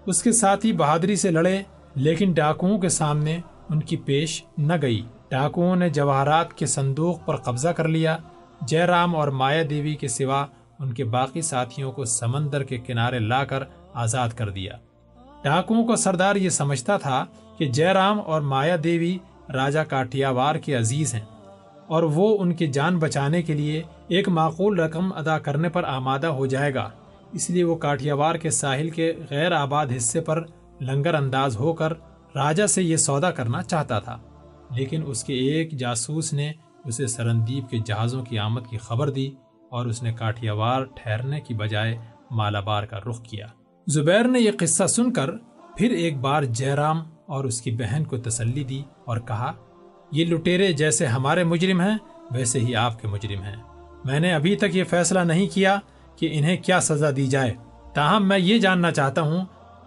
اس 0.06 0.22
کے 0.22 0.32
ساتھ 0.32 0.66
ہی 0.66 0.72
بہادری 0.72 1.16
سے 1.16 1.30
لڑے، 1.30 1.62
لیکن 1.94 2.32
ڈاکوؤں 2.32 2.78
کے 2.78 2.88
سامنے 2.88 3.40
ان 3.70 3.80
کی 3.80 3.96
پیش 3.96 4.44
نہ 4.58 4.72
گئی۔ 4.82 5.02
ڈاکوؤں 5.30 5.76
نے 5.76 5.88
جواہرات 5.88 6.54
کے 6.54 6.66
صندوق 6.66 7.26
پر 7.26 7.36
قبضہ 7.36 7.68
کر 7.68 7.88
لیا۔ 7.88 8.16
جے 8.66 8.80
رام 8.80 9.16
اور 9.16 9.28
مایا 9.28 9.62
دیوی 9.70 9.94
کے 9.94 10.08
سوا 10.08 10.46
ان 10.78 10.92
کے 10.92 11.04
باقی 11.04 11.42
ساتھیوں 11.42 11.92
کو 11.92 12.04
سمندر 12.04 12.62
کے 12.62 12.78
کنارے 12.78 13.18
لا 13.18 13.44
کر 13.44 13.62
آزاد 13.94 14.28
کر 14.28 14.48
دیا۔ 14.48 14.72
ڈاکوؤں 15.42 15.86
کو 15.86 15.96
سردار 15.96 16.36
یہ 16.36 16.48
سمجھتا 16.48 16.96
تھا 16.96 17.24
کہ 17.58 17.64
جے 17.66 17.86
رام 17.86 18.20
اور 18.20 18.40
مایا 18.40 18.76
دیوی 18.84 19.18
راجہ 19.54 19.80
کاٹیاوار 19.88 20.54
کے 20.54 20.74
عزیز 20.74 21.14
ہیں۔ 21.14 21.37
اور 21.88 22.02
وہ 22.02 22.38
ان 22.40 22.54
کی 22.54 22.66
جان 22.66 22.98
بچانے 22.98 23.42
کے 23.42 23.54
لیے 23.54 23.82
ایک 24.08 24.28
معقول 24.28 24.80
رقم 24.80 25.12
ادا 25.12 25.38
کرنے 25.38 25.68
پر 25.68 25.84
آمادہ 25.84 26.26
ہو 26.26 26.46
جائے 26.46 26.74
گا۔ 26.74 26.90
اس 27.32 27.50
لیے 27.50 27.64
وہ 27.64 27.76
کاٹیاوار 27.76 28.34
کے 28.34 28.50
ساحل 28.50 28.90
کے 28.90 29.12
غیر 29.30 29.52
آباد 29.52 29.86
حصے 29.96 30.20
پر 30.20 30.42
لنگر 30.80 31.14
انداز 31.14 31.56
ہو 31.60 31.72
کر 31.72 31.92
راجہ 32.34 32.66
سے 32.66 32.82
یہ 32.82 32.96
سودا 32.96 33.30
کرنا 33.30 33.62
چاہتا 33.62 33.98
تھا۔ 33.98 34.18
لیکن 34.70 35.02
اس 35.06 35.24
کے 35.24 35.34
ایک 35.34 35.72
جاسوس 35.72 36.32
نے 36.32 36.52
اسے 36.84 37.06
سرندیپ 37.06 37.70
کے 37.70 37.78
جہازوں 37.78 38.24
کی 38.24 38.38
آمد 38.38 38.60
کی 38.70 38.78
خبر 38.78 39.10
دی 39.10 39.30
اور 39.70 39.86
اس 39.86 40.02
نے 40.02 40.12
کاٹیاوار 40.12 40.82
ٹھہرنے 40.82 41.40
کی 41.40 41.54
بجائے 41.54 41.98
مالابار 42.30 42.82
کا 42.82 42.98
رخ 42.98 43.22
کیا۔ 43.22 43.46
زبیر 43.86 44.24
نے 44.24 44.40
یہ 44.40 44.50
قصہ 44.58 44.86
سن 44.86 45.12
کر 45.12 45.30
پھر 45.76 45.90
ایک 45.90 46.18
بار 46.18 46.42
جے 46.42 46.70
رام 46.70 47.00
اور 47.26 47.44
اس 47.44 47.60
کی 47.60 47.70
بہن 47.70 48.04
کو 48.04 48.16
تسلی 48.16 48.64
دی 48.64 48.82
اور 49.04 49.18
کہا 49.18 49.52
یہ 50.10 50.24
لٹیرے 50.24 50.72
جیسے 50.72 51.06
ہمارے 51.06 51.44
مجرم 51.44 51.80
ہیں، 51.80 51.98
ویسے 52.30 52.60
ہی 52.60 52.76
آپ 52.76 53.02
کے 53.02 53.08
مجرم 53.08 53.42
ہیں۔ 53.42 53.56
میں 54.04 54.20
نے 54.20 54.32
ابھی 54.32 54.56
تک 54.56 54.76
یہ 54.76 54.84
فیصلہ 54.84 55.20
نہیں 55.20 55.54
کیا 55.54 55.78
کہ 56.16 56.28
انہیں 56.32 56.56
کیا 56.56 56.80
سزا 56.80 57.10
دی 57.16 57.26
جائے۔ 57.26 57.54
تاہم، 57.94 58.28
میں 58.28 58.38
یہ 58.38 58.58
جاننا 58.58 58.90
چاہتا 58.90 59.22
ہوں 59.22 59.44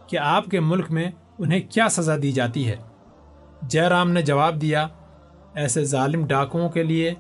کہ 0.08 0.18
آپ 0.18 0.46
کے 0.46 0.60
ملک 0.60 0.92
میں 0.92 1.12
انہیں 1.40 1.60
کیا 1.70 1.90
سزا 1.90 2.16
دی 2.22 2.32
جاتی 2.32 2.68
ہے۔ 2.68 2.76
جے 3.62 3.82
رام 3.82 4.12
نے 4.12 4.22
جواب 4.22 4.62
دیا، 4.62 4.88
ایسے 5.56 5.84
ظالم 5.84 6.26
ڈاکوؤں 6.26 6.70
کے 6.70 6.84
لیے 6.84 7.14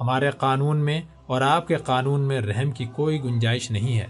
ہمارے 0.00 0.30
قانون 0.30 0.76
میں 0.76 1.00
اور 1.26 1.40
آپ 1.40 1.68
کے 1.68 1.76
قانون 1.76 2.20
میں 2.20 2.40
رحم 2.40 2.70
کی 2.70 2.84
کوئی 2.84 3.24
گنجائش 3.24 3.70
نہیں 3.70 3.98
ہے۔ 3.98 4.06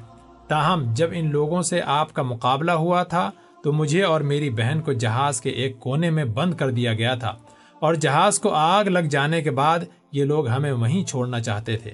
تاہم، 0.49 0.85
جب 0.95 1.09
ان 1.13 1.31
لوگوں 1.31 1.63
سے 1.63 1.81
آپ 1.87 2.13
کا 2.13 2.23
مقابلہ 2.23 2.73
ہوا 2.73 3.03
تھا، 3.03 3.31
تو 3.65 3.73
مجھے 3.73 4.03
اور 4.03 4.21
میری 4.21 4.51
بہن 4.51 4.81
کو 4.81 4.93
جہاز 4.93 5.41
کے 5.41 5.51
ایک 5.51 5.81
کونے 5.81 6.11
میں 6.11 6.25
بند 6.25 6.55
کر 6.55 6.71
دیا 6.71 6.95
گیا 6.95 7.15
تھا۔ 7.15 7.37
اور 7.81 7.95
جہاز 7.95 8.39
کو 8.39 8.51
آگ 8.53 8.85
لگ 8.85 8.99
جانے 8.99 9.43
کے 9.43 9.51
بعد 9.51 9.79
یہ 10.13 10.25
لوگ 10.25 10.49
ہمیں 10.49 10.73
وہیں 10.73 11.05
چھوڑنا 11.05 11.41
چاہتے 11.41 11.77
تھے۔ 11.77 11.91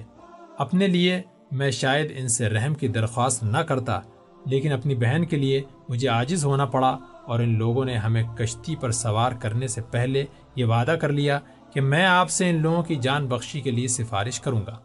اپنے 0.57 0.87
لیے 0.87 1.21
میں 1.51 1.71
شاید 1.71 2.13
ان 2.15 2.27
سے 2.27 2.49
رحم 2.49 2.73
کی 2.73 2.87
درخواست 2.87 3.43
نہ 3.43 3.57
کرتا، 3.57 3.99
لیکن 4.45 4.71
اپنی 4.71 4.95
بہن 4.95 5.25
کے 5.25 5.37
لیے 5.37 5.61
مجھے 5.89 6.07
عاجز 6.07 6.45
ہونا 6.45 6.65
پڑا 6.65 6.97
اور 7.25 7.39
ان 7.39 7.57
لوگوں 7.57 7.85
نے 7.85 7.97
ہمیں 7.97 8.23
کشتی 8.23 8.75
پر 8.75 8.91
سوار 8.91 9.31
کرنے 9.31 9.67
سے 9.67 9.81
پہلے 9.81 10.25
یہ 10.55 10.65
وعدہ 10.65 10.95
کر 11.01 11.09
لیا 11.09 11.39
کہ 11.73 11.81
میں 11.81 12.05
آپ 12.05 12.29
سے 12.29 12.49
ان 12.49 12.61
لوگوں 12.61 12.83
کی 12.83 12.95
جان 12.95 13.27
بخشی 13.27 13.61
کے 13.61 13.71
لیے 13.71 13.87
سفارش 13.87 14.39
کروں 14.39 14.61
گا۔ 14.67 14.77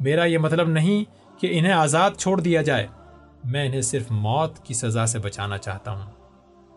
میرا 0.00 0.24
یہ 0.24 0.38
مطلب 0.38 0.68
نہیں 0.68 1.04
کہ 1.40 1.48
انہیں 1.50 1.72
آزاد 1.72 2.10
چھوڑ 2.18 2.40
دیا 2.40 2.62
جائے، 2.62 2.86
میں 3.44 3.66
انہیں 3.66 3.80
صرف 3.80 4.10
موت 4.10 4.58
کی 4.58 4.74
سزا 4.74 5.06
سے 5.06 5.18
بچانا 5.18 5.58
چاہتا 5.58 5.90
ہوں۔ 5.90 6.10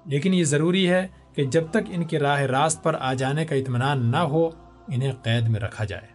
لیکن 0.06 0.34
یہ 0.34 0.44
ضروری 0.44 0.90
ہے 0.90 1.08
کہ 1.36 1.46
جب 1.46 1.64
تک 1.70 1.78
ان 1.88 2.04
کے 2.04 2.20
راہ 2.20 2.42
راست 2.42 2.84
پر 2.84 2.96
آ 3.00 3.14
جانے 3.14 3.46
کا 3.46 3.56
اطمینان 3.56 4.06
نہ 4.06 4.18
ہو، 4.18 4.48
انہیں 4.88 5.12
قید 5.24 5.48
میں 5.48 5.60
رکھا 5.60 5.84
جائے۔ 5.84 6.08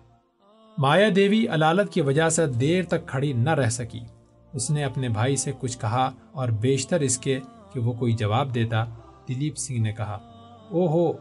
مایا 0.78 1.08
دیوی 1.16 1.46
علالت 1.48 1.92
کی 1.92 2.00
وجہ 2.00 2.28
سے 2.28 2.46
دیر 2.46 2.84
تک 2.84 3.06
کھڑی 3.06 3.32
نہ 3.32 3.50
رہ 3.50 3.68
سکی۔ 3.68 4.00
اس 4.52 4.70
نے 4.70 4.84
اپنے 4.84 5.08
بھائی 5.08 5.36
سے 5.36 5.52
کچھ 5.58 5.78
کہا 5.78 6.10
اور 6.32 6.48
بیشتر 6.48 7.00
اس 7.00 7.18
کے 7.18 7.40
کہ 7.72 7.80
وہ 7.80 7.92
کوئی 7.92 8.12
جواب 8.12 8.54
دیتا، 8.54 8.84
دلیپ 9.28 9.56
سنگھ 9.56 9.78
نے 9.78 9.92
کہا 9.92 10.18
او 10.70 10.86
ہو 10.86 11.12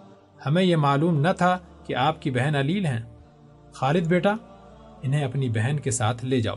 ہمیں 0.45 0.63
یہ 0.63 0.75
معلوم 0.75 1.19
نہ 1.19 1.27
تھا 1.37 1.57
کہ 1.85 1.95
آپ 1.95 2.21
کی 2.21 2.31
بہن 2.31 2.55
علیل 2.55 2.85
ہیں۔ 2.85 2.99
خالد 3.73 4.07
بیٹا، 4.07 4.33
انہیں 5.01 5.23
اپنی 5.23 5.49
بہن 5.49 5.79
کے 5.79 5.91
ساتھ 5.91 6.25
لے 6.25 6.41
جاؤ۔ 6.41 6.55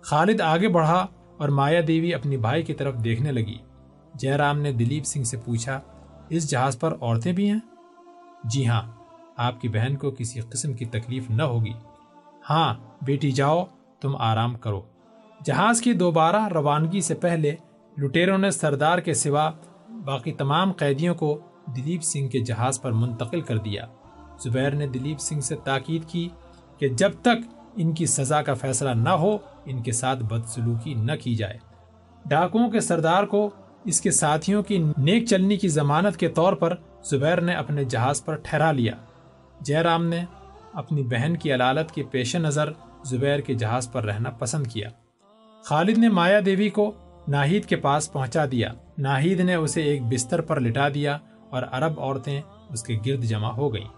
خالد 0.00 0.40
آگے 0.40 0.68
بڑھا 0.68 1.06
اور 1.38 1.48
مایا 1.48 1.80
دیوی 1.86 2.14
اپنی 2.14 2.36
بھائی 2.36 2.62
کی 2.62 2.74
طرف 2.74 2.94
دیکھنے 3.04 3.32
لگی۔ 3.32 3.58
جے 4.14 4.30
رام 4.30 4.58
نے 4.58 4.72
دلیپ 4.72 5.04
سنگھ 5.04 5.24
سے 5.24 5.36
پوچھا 5.36 5.80
اس 6.28 6.50
جہاز 6.50 6.78
پر 6.78 6.94
عورتیں 7.00 7.32
بھی 7.32 7.50
ہیں؟ 7.50 7.58
جی 8.44 8.68
ہاں 8.68 8.82
آپ 9.36 9.60
کی 9.60 9.68
بہن 9.68 9.96
کو 9.96 10.10
کسی 10.10 10.40
قسم 10.40 10.72
کی 10.72 10.84
تکلیف 10.84 11.30
نہ 11.30 11.42
ہوگی۔ 11.42 11.72
ہاں 12.50 12.74
بیٹی 13.02 13.30
جاؤ، 13.30 13.64
تم 14.00 14.16
آرام 14.16 14.54
کرو۔ 14.54 14.82
جہاز 15.44 15.80
کی 15.80 15.92
دوبارہ 15.92 16.48
روانگی 16.48 17.00
سے 17.00 17.14
پہلے 17.14 17.56
لٹیروں 17.98 18.38
نے 18.38 18.50
سردار 18.50 18.98
کے 18.98 19.14
سوا 19.14 19.50
باقی 20.04 20.32
تمام 20.32 20.72
قیدیوں 20.72 21.14
کو 21.14 21.40
دلیپ 21.76 22.02
سنگھ 22.02 22.28
کے 22.28 22.40
جہاز 22.40 22.82
پر 22.82 22.92
منتقل 22.92 23.40
کر 23.40 23.58
دیا۔ 23.58 23.86
زبیر 24.38 24.70
نے 24.70 24.86
دلیپ 24.86 25.20
سنگھ 25.20 25.42
سے 25.42 25.56
تاکید 25.56 26.04
کی 26.08 26.28
کہ 26.78 26.88
جب 26.88 27.10
تک 27.22 27.60
ان 27.76 27.92
کی 27.92 28.06
سزا 28.06 28.42
کا 28.42 28.54
فیصلہ 28.54 28.90
نہ 28.90 29.08
ہو، 29.08 29.36
ان 29.64 29.82
کے 29.82 29.92
ساتھ 29.92 30.22
بدسلوکی 30.22 30.94
نہ 30.94 31.12
کی 31.22 31.34
جائے۔ 31.34 31.58
ڈاکوؤں 32.26 32.70
کے 32.70 32.80
سردار 32.80 33.24
کو 33.24 33.50
اس 33.84 34.00
کے 34.00 34.10
ساتھیوں 34.10 34.62
کی 34.62 34.84
نیک 34.98 35.26
چلنی 35.26 35.56
کی 35.56 35.68
ضمانت 35.68 36.16
کے 36.16 36.28
طور 36.28 36.52
پر 36.52 36.74
زبیر 37.04 37.40
نے 37.40 37.52
اپنے 37.52 37.84
جہاز 37.84 38.24
پر 38.24 38.34
ٹھہرا 38.34 38.72
لیا۔ 38.72 38.92
جے 39.60 39.76
رام 39.76 40.06
نے 40.06 40.24
اپنی 40.72 41.02
بہن 41.02 41.36
کی 41.36 41.54
علالت 41.54 41.92
کے 41.92 42.02
پیش 42.02 42.36
نظر 42.36 42.72
زبیر 43.04 43.40
کے 43.40 43.54
جہاز 43.54 43.92
پر 43.92 44.04
رہنا 44.04 44.30
پسند 44.30 44.66
کیا۔ 44.66 44.88
خالد 45.64 45.98
نے 45.98 46.08
مایا 46.08 46.40
دیوی 46.46 46.68
کو 46.68 46.92
ناہید 47.28 47.64
کے 47.64 47.76
پاس 47.76 48.12
پہنچا 48.12 48.44
دیا۔ 48.50 48.72
ناہید 48.98 49.40
نے 49.40 49.54
اسے 49.54 49.82
ایک 49.82 50.02
بستر 50.02 50.40
پر 50.40 50.60
لٹا 50.60 50.88
دیا 50.88 51.18
اور 51.50 51.62
عرب 51.72 52.00
عورتیں 52.00 52.40
اس 52.70 52.82
کے 52.82 52.98
گرد 53.06 53.24
جمع 53.24 53.50
ہو 53.50 53.74
گئیں۔ 53.74 53.88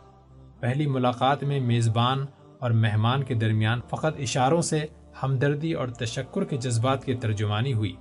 پہلی 0.60 0.86
ملاقات 0.86 1.42
میں 1.42 1.60
میزبان 1.60 2.26
اور 2.58 2.70
مہمان 2.70 3.24
کے 3.24 3.34
درمیان 3.34 3.80
فقط 3.90 4.20
اشاروں 4.20 4.62
سے 4.62 4.80
ہمدردی 5.22 5.72
اور 5.72 5.88
تشکر 5.88 6.44
کے 6.44 6.56
جذبات 6.56 7.04
کی 7.04 7.14
ترجمانی 7.14 7.74
ہوئی۔ 7.74 7.94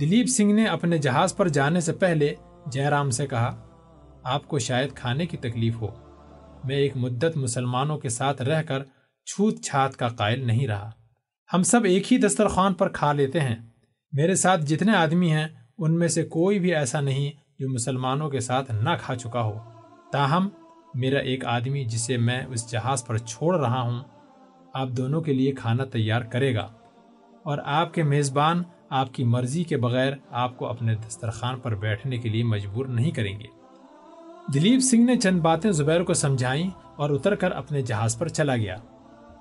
دلیپ 0.00 0.26
سنگھ 0.26 0.52
نے 0.52 0.64
اپنے 0.64 0.98
جہاز 0.98 1.36
پر 1.36 1.48
جانے 1.48 1.80
سے 1.80 1.92
پہلے 1.92 2.34
جے 2.66 2.82
رام 2.82 3.10
سے 3.10 3.26
کہا، 3.26 3.66
آپ 4.24 4.48
کو 4.48 4.58
شاید 4.58 4.92
کھانے 4.92 5.26
کی 5.26 5.36
تکلیف 5.36 5.82
ہو۔ 5.82 5.88
میں 6.64 6.76
ایک 6.76 6.96
مدت 6.96 7.36
مسلمانوں 7.36 7.98
کے 7.98 8.08
ساتھ 8.08 8.42
رہ 8.42 8.62
کر 8.62 8.82
چھوت 9.26 9.62
چھات 9.62 9.96
کا 9.96 10.08
قائل 10.08 10.46
نہیں 10.46 10.66
رہا۔ 10.66 10.90
ہم 11.54 11.62
سب 11.62 11.84
ایک 11.84 12.12
ہی 12.12 12.18
دسترخوان 12.18 12.74
پر 12.74 12.88
کھا 12.88 13.12
لیتے 13.12 13.40
ہیں۔ 13.40 13.56
میرے 14.12 14.34
ساتھ 14.34 14.62
جتنے 14.62 14.92
آدمی 14.92 15.32
ہیں، 15.32 15.48
ان 15.78 15.98
میں 15.98 16.08
سے 16.08 16.22
کوئی 16.22 16.58
بھی 16.58 16.74
ایسا 16.74 17.00
نہیں 17.00 17.30
جو 17.58 17.68
مسلمانوں 17.68 18.30
کے 18.30 18.40
ساتھ 18.40 18.72
نہ 18.72 18.90
کھا 19.00 19.16
چکا 19.16 19.42
ہو۔ 19.42 19.58
تاہم، 20.12 20.48
میرا 20.94 21.18
ایک 21.18 21.44
آدمی 21.44 21.84
جسے 21.84 22.16
میں 22.16 22.42
اس 22.48 22.70
جہاز 22.70 23.06
پر 23.06 23.18
چھوڑ 23.18 23.58
رہا 23.58 23.80
ہوں، 23.80 24.00
آپ 24.74 24.88
دونوں 24.88 25.20
کے 25.20 25.32
لیے 25.32 25.52
کھانا 25.52 25.84
تیار 25.84 26.20
کرے 26.20 26.54
گا۔ 26.54 26.68
اور 27.44 27.58
آپ 27.64 27.94
کے 27.94 28.02
میزبان 28.02 28.62
آپ 28.94 29.14
کی 29.14 29.24
مرضی 29.24 29.64
کے 29.64 29.76
بغیر 29.76 30.12
آپ 30.30 30.56
کو 30.56 30.66
اپنے 30.66 30.94
دسترخوان 30.94 31.58
پر 31.58 31.74
بیٹھنے 31.74 32.18
کے 32.18 32.28
لیے 32.28 32.44
مجبور 32.44 32.86
نہیں 32.86 33.10
کریں 33.10 33.40
گے۔ 33.40 33.46
دلیپ 34.54 34.80
سنگھ 34.80 35.02
نے 35.02 35.16
چند 35.16 35.40
باتیں 35.40 35.72
زبیر 35.72 36.02
کو 36.02 36.14
سمجھائیں 36.14 36.70
اور 36.96 37.10
اتر 37.10 37.34
کر 37.34 37.50
اپنے 37.50 37.82
جہاز 37.82 38.18
پر 38.18 38.28
چلا 38.28 38.56
گیا۔ 38.56 38.76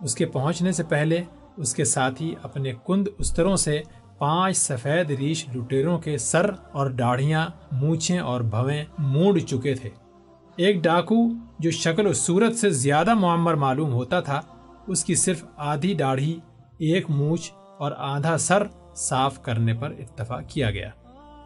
اس 0.01 0.15
کے 0.15 0.25
پہنچنے 0.25 0.71
سے 0.71 0.83
پہلے 0.83 1.23
اس 1.57 1.75
کے 1.75 1.83
ساتھی 1.83 2.35
اپنے 2.43 2.73
کند 2.87 3.07
استروں 3.17 3.55
سے 3.55 3.81
پانچ 4.17 4.57
سفید 4.57 5.11
ریش 5.11 5.45
لٹیروں 5.55 5.99
کے 5.99 6.17
سر 6.17 6.51
اور 6.71 6.89
داڑھیاں، 6.89 7.47
مونچھیں 7.71 8.19
اور 8.19 8.41
بھویں 8.41 8.85
مونڈ 8.97 9.41
چکے 9.41 9.73
تھے۔ 9.75 9.89
ایک 10.55 10.83
ڈاکو 10.83 11.29
جو 11.59 11.71
شکل 11.71 12.07
و 12.07 12.13
صورت 12.13 12.55
سے 12.55 12.69
زیادہ 12.69 13.13
معمر 13.13 13.53
معلوم 13.53 13.93
ہوتا 13.93 14.19
تھا، 14.19 14.41
اس 14.87 15.05
کی 15.05 15.15
صرف 15.15 15.43
آدھی 15.57 15.93
داڑھی، 15.93 16.39
ایک 16.79 17.09
مونچھ 17.09 17.51
اور 17.79 17.91
آدھا 17.97 18.37
سر 18.37 18.63
صاف 18.95 19.43
کرنے 19.43 19.73
پر 19.73 19.93
اتفاق 19.99 20.41
کیا 20.47 20.71
گیا۔ 20.71 20.89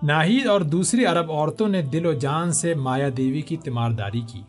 ناہید 0.03 0.47
اور 0.47 0.61
دوسری 0.61 1.05
عرب 1.05 1.31
عورتوں 1.31 1.67
نے 1.67 1.81
دل 1.81 2.05
و 2.05 2.13
جان 2.13 2.53
سے 2.53 2.73
مایا 2.73 3.09
دیوی 3.17 3.41
کی 3.41 3.57
تیمارداری 3.57 4.21
کی۔ 4.21 4.41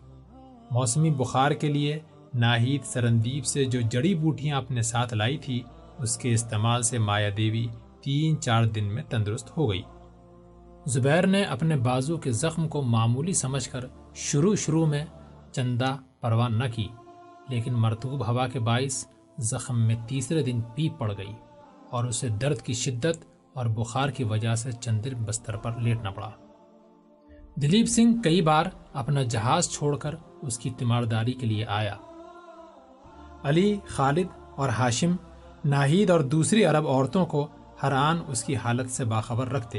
موسمی 0.71 1.11
بخار 1.11 1.51
کے 1.51 1.69
لیے 1.69 1.99
ناہید 2.35 2.85
سرندیپ 2.85 3.45
سے 3.45 3.65
جو 3.65 3.81
جڑی 3.81 4.15
بوٹیاں 4.15 4.57
اپنے 4.57 4.83
ساتھ 4.83 5.15
لائی 5.15 5.39
تھی، 5.39 5.63
اس 5.99 6.17
کے 6.17 6.33
استعمال 6.33 6.83
سے 6.83 6.99
مایا 6.99 7.31
دیوی 7.37 7.67
تین 8.01 8.41
چار 8.41 8.65
دن 8.65 8.85
میں 8.85 9.03
تندرست 9.09 9.57
ہو 9.57 9.71
گئی۔ 9.71 9.83
زبیر 10.87 11.27
نے 11.27 11.43
اپنے 11.43 11.77
بازو 11.77 12.17
کے 12.17 12.31
زخم 12.31 12.69
کو 12.69 12.83
معمولی 12.83 13.33
سمجھ 13.33 13.69
کر 13.69 13.85
شروع 14.15 14.55
شروع 14.55 14.87
میں 14.87 15.05
چندہ 15.53 15.97
پرواہ 16.21 16.49
نہ 16.49 16.65
کی، 16.75 16.89
لیکن 17.49 17.73
مرتوب 17.73 18.29
ہوا 18.29 18.49
کے 18.49 18.59
باعث 18.59 19.07
زخم 19.39 19.81
میں 19.81 19.97
تیسرے 20.07 20.43
دن 20.43 20.61
پیپ 20.75 20.99
پڑ 20.99 21.13
گئی۔ 21.19 21.33
اور 21.91 22.05
اسے 22.05 22.29
درد 22.29 22.59
کی 22.59 22.73
شدت 22.73 23.25
اور 23.55 23.67
بخار 23.67 24.09
کی 24.09 24.25
وجہ 24.25 24.55
سے 24.55 24.73
چندر 24.73 25.15
بستر 25.15 25.57
پر 25.57 25.81
لیٹنا 25.81 26.11
پڑا۔ 26.11 26.31
دلیپ 27.55 27.87
سنگھ 27.87 28.23
کئی 28.25 28.43
بار 28.43 28.65
اپنا 28.93 29.23
جہاز 29.23 29.71
چھوڑ 29.71 29.97
کر 29.97 30.15
اس 30.43 30.59
کی 30.59 30.71
تیمارداری 30.71 31.33
کے 31.33 31.47
لیے 31.47 31.65
آیا۔ 31.65 31.97
علی، 33.45 33.77
خالد 33.89 34.27
اور 34.57 34.69
ہاشم 34.69 35.17
ناہید 35.65 36.11
اور 36.11 36.21
دوسری 36.21 36.65
عرب 36.65 36.89
عورتوں 36.89 37.27
کو 37.27 37.47
حران 37.85 38.21
اس 38.27 38.45
کی 38.45 38.57
حالت 38.57 38.91
سے 38.91 39.05
باخبر 39.05 39.49
رکھتے۔ 39.49 39.79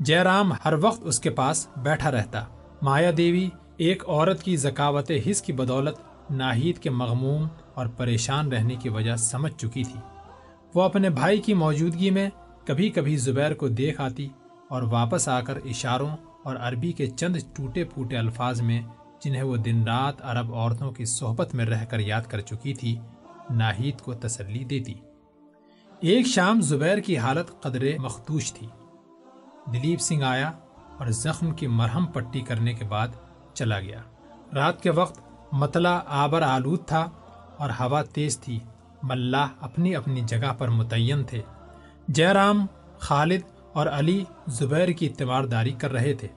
جے 0.00 0.18
رام 0.18 0.52
ہر 0.64 0.74
وقت 0.80 1.00
اس 1.04 1.20
کے 1.20 1.30
پاس 1.30 1.68
بیٹھا 1.76 2.10
رہتا۔ 2.10 2.44
مایا 2.82 3.10
دیوی 3.16 3.48
ایک 3.76 4.08
عورت 4.08 4.42
کی 4.42 4.56
ذکاوت 4.56 5.10
حص 5.30 5.42
کی 5.42 5.52
بدولت 5.52 5.96
ناہید 6.30 6.78
کے 6.78 6.90
مغموم 6.90 7.48
اور 7.74 7.86
پریشان 7.86 8.52
رہنے 8.52 8.76
کی 8.76 8.88
وجہ 8.88 9.16
سمجھ 9.16 9.52
چکی 9.52 9.84
تھی۔ 9.84 10.17
وہ 10.74 10.82
اپنے 10.82 11.10
بھائی 11.10 11.40
کی 11.40 11.54
موجودگی 11.54 12.10
میں 12.10 12.30
کبھی 12.66 12.88
کبھی 12.90 13.16
زبیر 13.16 13.54
کو 13.54 13.68
دیکھ 13.68 14.00
آتی 14.00 14.28
اور 14.68 14.82
واپس 14.82 15.28
آ 15.28 15.40
کر 15.40 15.56
اشاروں 15.56 16.16
اور 16.44 16.56
عربی 16.56 16.92
کے 16.92 17.06
چند 17.06 17.36
ٹوٹے 17.56 17.84
پھوٹے 17.84 18.16
الفاظ 18.16 18.60
میں 18.60 18.82
جنہیں 19.24 19.42
وہ 19.42 19.56
دن 19.56 19.84
رات 19.84 20.14
عرب 20.22 20.54
عورتوں 20.54 20.92
کی 20.92 21.04
صحبت 21.04 21.54
میں 21.54 21.64
رہ 21.64 21.84
کر 21.84 21.98
یاد 21.98 22.22
کر 22.22 22.40
چکی 22.40 22.74
تھی، 22.74 22.98
ناہید 23.50 24.00
کو 24.00 24.14
تسلی 24.14 24.64
دیتی۔ 24.64 24.94
ایک 26.00 26.26
شام 26.26 26.60
زبیر 26.60 26.98
کی 26.98 27.18
حالت 27.18 27.62
قدرے 27.62 27.98
مختوش 27.98 28.52
تھی۔ 28.52 28.66
دلیپ 29.72 30.00
سنگھ 30.00 30.24
آیا 30.24 30.52
اور 30.98 31.06
زخم 31.06 31.50
کی 31.50 31.66
مرہم 31.66 32.06
پٹی 32.06 32.40
کرنے 32.40 32.72
کے 32.72 32.84
بعد 32.84 33.08
چلا 33.54 33.80
گیا۔ 33.80 34.00
رات 34.54 34.82
کے 34.82 34.90
وقت 34.90 35.20
متلا 35.52 36.00
آبر 36.06 36.42
آلود 36.42 36.84
تھا 36.86 37.10
اور 37.56 37.70
ہوا 37.70 38.02
تیز 38.02 38.38
تھی۔ 38.38 38.58
ملاح 39.02 39.48
اپنی 39.60 39.96
اپنی 39.96 40.20
جگہ 40.20 40.52
پر 40.58 40.68
متعین 40.68 41.24
تھے۔ 41.24 41.42
جے 42.08 42.26
رام 42.26 42.66
خالد 42.98 43.40
اور 43.72 43.86
علی 43.86 44.24
زبیر 44.46 44.88
کی 44.88 45.08
داری 45.50 45.72
کر 45.72 45.92
رہے 45.92 46.14
تھے۔ 46.14 46.28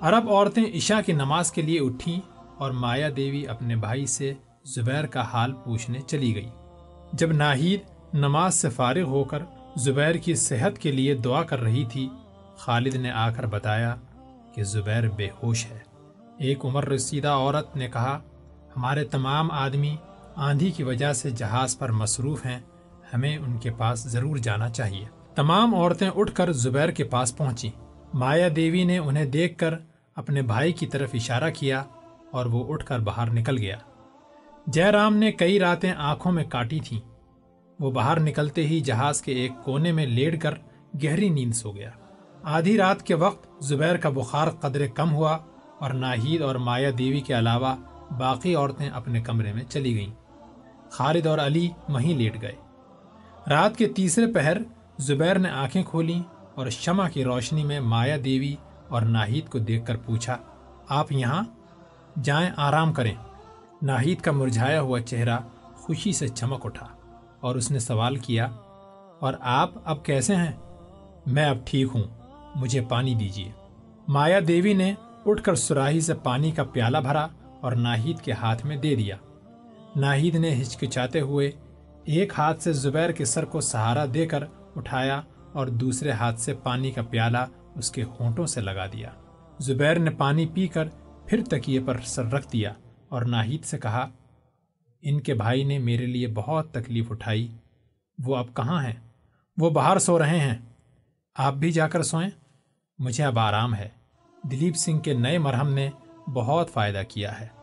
عرب 0.00 0.30
عورتیں 0.30 0.64
عشاء 0.64 1.00
کی 1.06 1.12
نماز 1.12 1.52
کے 1.52 1.62
لیے 1.62 1.80
اٹھیں 1.80 2.20
اور 2.58 2.70
مایا 2.70 3.08
دیوی 3.16 3.46
اپنے 3.46 3.76
بھائی 3.76 4.06
سے 4.06 4.34
زبیر 4.64 5.06
کا 5.06 5.20
حال 5.20 5.52
پوچھنے 5.52 6.00
چلی 6.00 6.34
گئی۔ 6.34 6.48
جب 7.12 7.32
ناہید 7.32 7.80
نماز 8.14 8.54
سے 8.54 8.70
فارغ 8.70 9.02
ہو 9.02 9.24
کر 9.24 9.38
زبیر 9.76 10.14
کی 10.14 10.34
صحت 10.34 10.78
کے 10.78 10.92
لیے 10.92 11.14
دعا 11.14 11.42
کر 11.42 11.60
رہی 11.60 11.84
تھی، 11.84 12.08
خالد 12.56 12.94
نے 12.94 13.10
آ 13.10 13.30
کر 13.30 13.46
بتایا 13.46 13.96
کہ 14.54 14.64
زبیر 14.64 15.08
بے 15.08 15.28
ہوش 15.42 15.66
ہے۔ 15.70 15.78
ایک 16.38 16.64
عمر 16.64 16.88
رسیدہ 16.88 17.28
عورت 17.28 17.76
نے 17.76 17.88
کہا، 17.88 18.20
ہمارے 18.76 19.04
تمام 19.04 19.50
آدمی 19.50 19.96
آندھی 20.36 20.70
کی 20.70 20.82
وجہ 20.82 21.12
سے 21.12 21.30
جہاز 21.30 21.78
پر 21.78 21.92
مصروف 21.92 22.46
ہیں، 22.46 22.60
ہمیں 23.14 23.36
ان 23.36 23.58
کے 23.58 23.70
پاس 23.70 24.02
ضرور 24.02 24.36
جانا 24.36 24.68
چاہیے۔ 24.68 25.04
تمام 25.34 25.74
عورتیں 25.74 26.10
اٹھ 26.16 26.34
کر 26.34 26.52
زبیر 26.52 26.88
کے 26.88 27.04
پاس 27.04 27.36
پہنچی 27.36 27.70
مایا 28.14 28.48
دیوی 28.56 28.84
نے 28.84 28.98
انہیں 28.98 29.24
دیکھ 29.24 29.58
کر 29.58 29.74
اپنے 30.16 30.42
بھائی 30.42 30.72
کی 30.72 30.86
طرف 30.86 31.10
اشارہ 31.14 31.50
کیا 31.58 31.84
اور 32.30 32.46
وہ 32.46 32.72
اٹھ 32.72 32.86
کر 32.86 32.98
باہر 32.98 33.30
نکل 33.30 33.58
گیا۔ 33.58 33.76
جے 34.66 34.84
رام 34.84 35.16
نے 35.16 35.32
کئی 35.32 35.60
راتیں 35.60 35.92
آنکھوں 35.92 36.32
میں 36.32 36.44
کاٹی 36.44 36.80
تھیں۔ 36.80 37.00
وہ 37.80 37.90
باہر 37.90 38.20
نکلتے 38.20 38.66
ہی 38.66 38.80
جہاز 38.80 39.22
کے 39.22 39.32
ایک 39.32 39.52
کونے 39.64 39.92
میں 39.92 40.06
لیٹ 40.06 40.42
کر 40.42 40.54
گہری 41.04 41.28
نیند 41.28 41.52
سو 41.52 41.72
گیا۔ 41.72 41.90
آدھی 42.42 42.78
رات 42.78 43.02
کے 43.02 43.14
وقت 43.14 43.64
زبیر 43.64 43.96
کا 43.96 44.08
بخار 44.08 44.48
قدرے 44.48 44.88
کم 44.88 45.12
ہوا 45.12 45.38
اور 45.78 45.90
ناہید 45.90 46.42
اور 46.42 46.54
مایا 46.54 46.90
دیوی 46.98 47.20
کے 47.20 47.38
علاوہ 47.38 47.76
باقی 48.18 48.54
عورتیں 48.54 48.90
اپنے 48.90 49.20
کمرے 49.20 49.52
میں 49.52 49.62
چلی 49.68 49.96
گئیں۔ 49.96 50.21
خالد 50.92 51.26
اور 51.26 51.38
علی 51.38 51.68
وہیں 51.88 52.14
لیٹ 52.14 52.40
گئے۔ 52.42 52.54
رات 53.50 53.76
کے 53.76 53.88
تیسرے 53.88 54.26
پہر 54.32 54.58
زبیر 54.98 55.38
نے 55.38 55.50
آنکھیں 55.50 55.82
کھولیں 55.82 56.20
اور 56.54 56.68
شمع 56.70 57.08
کی 57.08 57.24
روشنی 57.24 57.64
میں 57.64 57.80
مایا 57.82 58.16
دیوی 58.24 58.54
اور 58.88 59.02
ناہید 59.02 59.48
کو 59.48 59.58
دیکھ 59.58 59.86
کر 59.86 59.96
پوچھا، 59.96 60.36
آپ 60.88 61.12
یہاں؟ 61.12 61.42
جائیں 62.22 62.50
آرام 62.58 62.92
کریں۔ 62.92 63.14
ناہید 63.82 64.20
کا 64.20 64.32
مرجھایا 64.32 64.80
ہوا 64.80 65.00
چہرہ 65.00 65.38
خوشی 65.76 66.12
سے 66.12 66.28
چمک 66.28 66.66
اٹھا 66.66 66.86
اور 67.40 67.56
اس 67.56 67.70
نے 67.70 67.78
سوال 67.78 68.16
کیا، 68.16 68.46
اور 69.20 69.34
آپ 69.40 69.70
اب 69.84 70.04
کیسے 70.04 70.36
ہیں؟ 70.36 70.52
میں 71.26 71.44
اب 71.44 71.56
ٹھیک 71.64 71.88
ہوں، 71.94 72.02
مجھے 72.54 72.80
پانی 72.80 73.14
دیجیے 73.14 73.50
مایا 74.08 74.38
دیوی 74.48 74.72
نے 74.72 74.92
اٹھ 75.26 75.42
کر 75.42 75.54
سراہی 75.54 76.00
سے 76.00 76.14
پانی 76.14 76.50
کا 76.50 76.64
پیالہ 76.64 76.98
بھرا 76.98 77.26
اور 77.60 77.72
ناہید 77.72 78.20
کے 78.20 78.32
ہاتھ 78.32 78.64
میں 78.66 78.76
دے 78.76 78.94
دیا۔ 78.94 79.16
ناہید 79.96 80.34
نے 80.34 80.62
ہچکچاتے 80.62 81.20
ہوئے 81.20 81.50
ایک 82.04 82.32
ہاتھ 82.38 82.62
سے 82.62 82.72
زبیر 82.72 83.10
کے 83.10 83.24
سر 83.24 83.44
کو 83.44 83.60
سہارا 83.60 84.04
دے 84.14 84.26
کر 84.26 84.44
اٹھایا 84.76 85.22
اور 85.52 85.66
دوسرے 85.66 86.10
ہاتھ 86.10 86.40
سے 86.40 86.54
پانی 86.54 86.90
کا 86.90 87.02
پیالہ 87.02 87.38
اس 87.74 87.90
کے 87.90 88.02
ہونٹوں 88.02 88.46
سے 88.46 88.60
لگا 88.60 88.86
دیا۔ 88.86 89.10
زبیر 89.58 89.98
نے 89.98 90.10
پانی 90.10 90.46
پی 90.46 90.66
کر 90.66 90.88
پھر 91.26 91.40
تکیے 91.50 91.80
پر 91.86 92.00
سر 92.04 92.24
رکھ 92.24 92.52
دیا 92.52 92.72
اور 93.08 93.22
ناہید 93.22 93.64
سے 93.64 93.78
کہا، 93.78 94.10
ان 95.02 95.20
کے 95.20 95.34
بھائی 95.34 95.64
نے 95.64 95.78
میرے 95.78 96.06
لیے 96.06 96.26
بہت 96.26 96.72
تکلیف 96.72 97.10
اٹھائی۔ 97.10 97.56
وہ 98.24 98.36
اب 98.36 98.46
کہاں 98.54 98.84
ہیں؟ 98.84 98.94
وہ 99.56 99.70
باہر 99.70 99.98
سو 99.98 100.18
رہے 100.18 100.38
ہیں۔ 100.38 100.58
آپ 101.34 101.54
بھی 101.54 101.70
جا 101.70 101.88
کر 101.88 102.02
سوئیں؟ 102.02 102.30
مجھے 102.98 103.24
اب 103.24 103.38
آرام 103.38 103.74
ہے۔ 103.74 103.88
دلیپ 104.50 104.76
سنگھ 104.76 105.02
کے 105.02 105.14
نئے 105.14 105.38
مرہم 105.38 105.74
نے 105.74 105.90
بہت 106.32 106.70
فائدہ 106.70 107.02
کیا 107.08 107.40
ہے۔ 107.40 107.61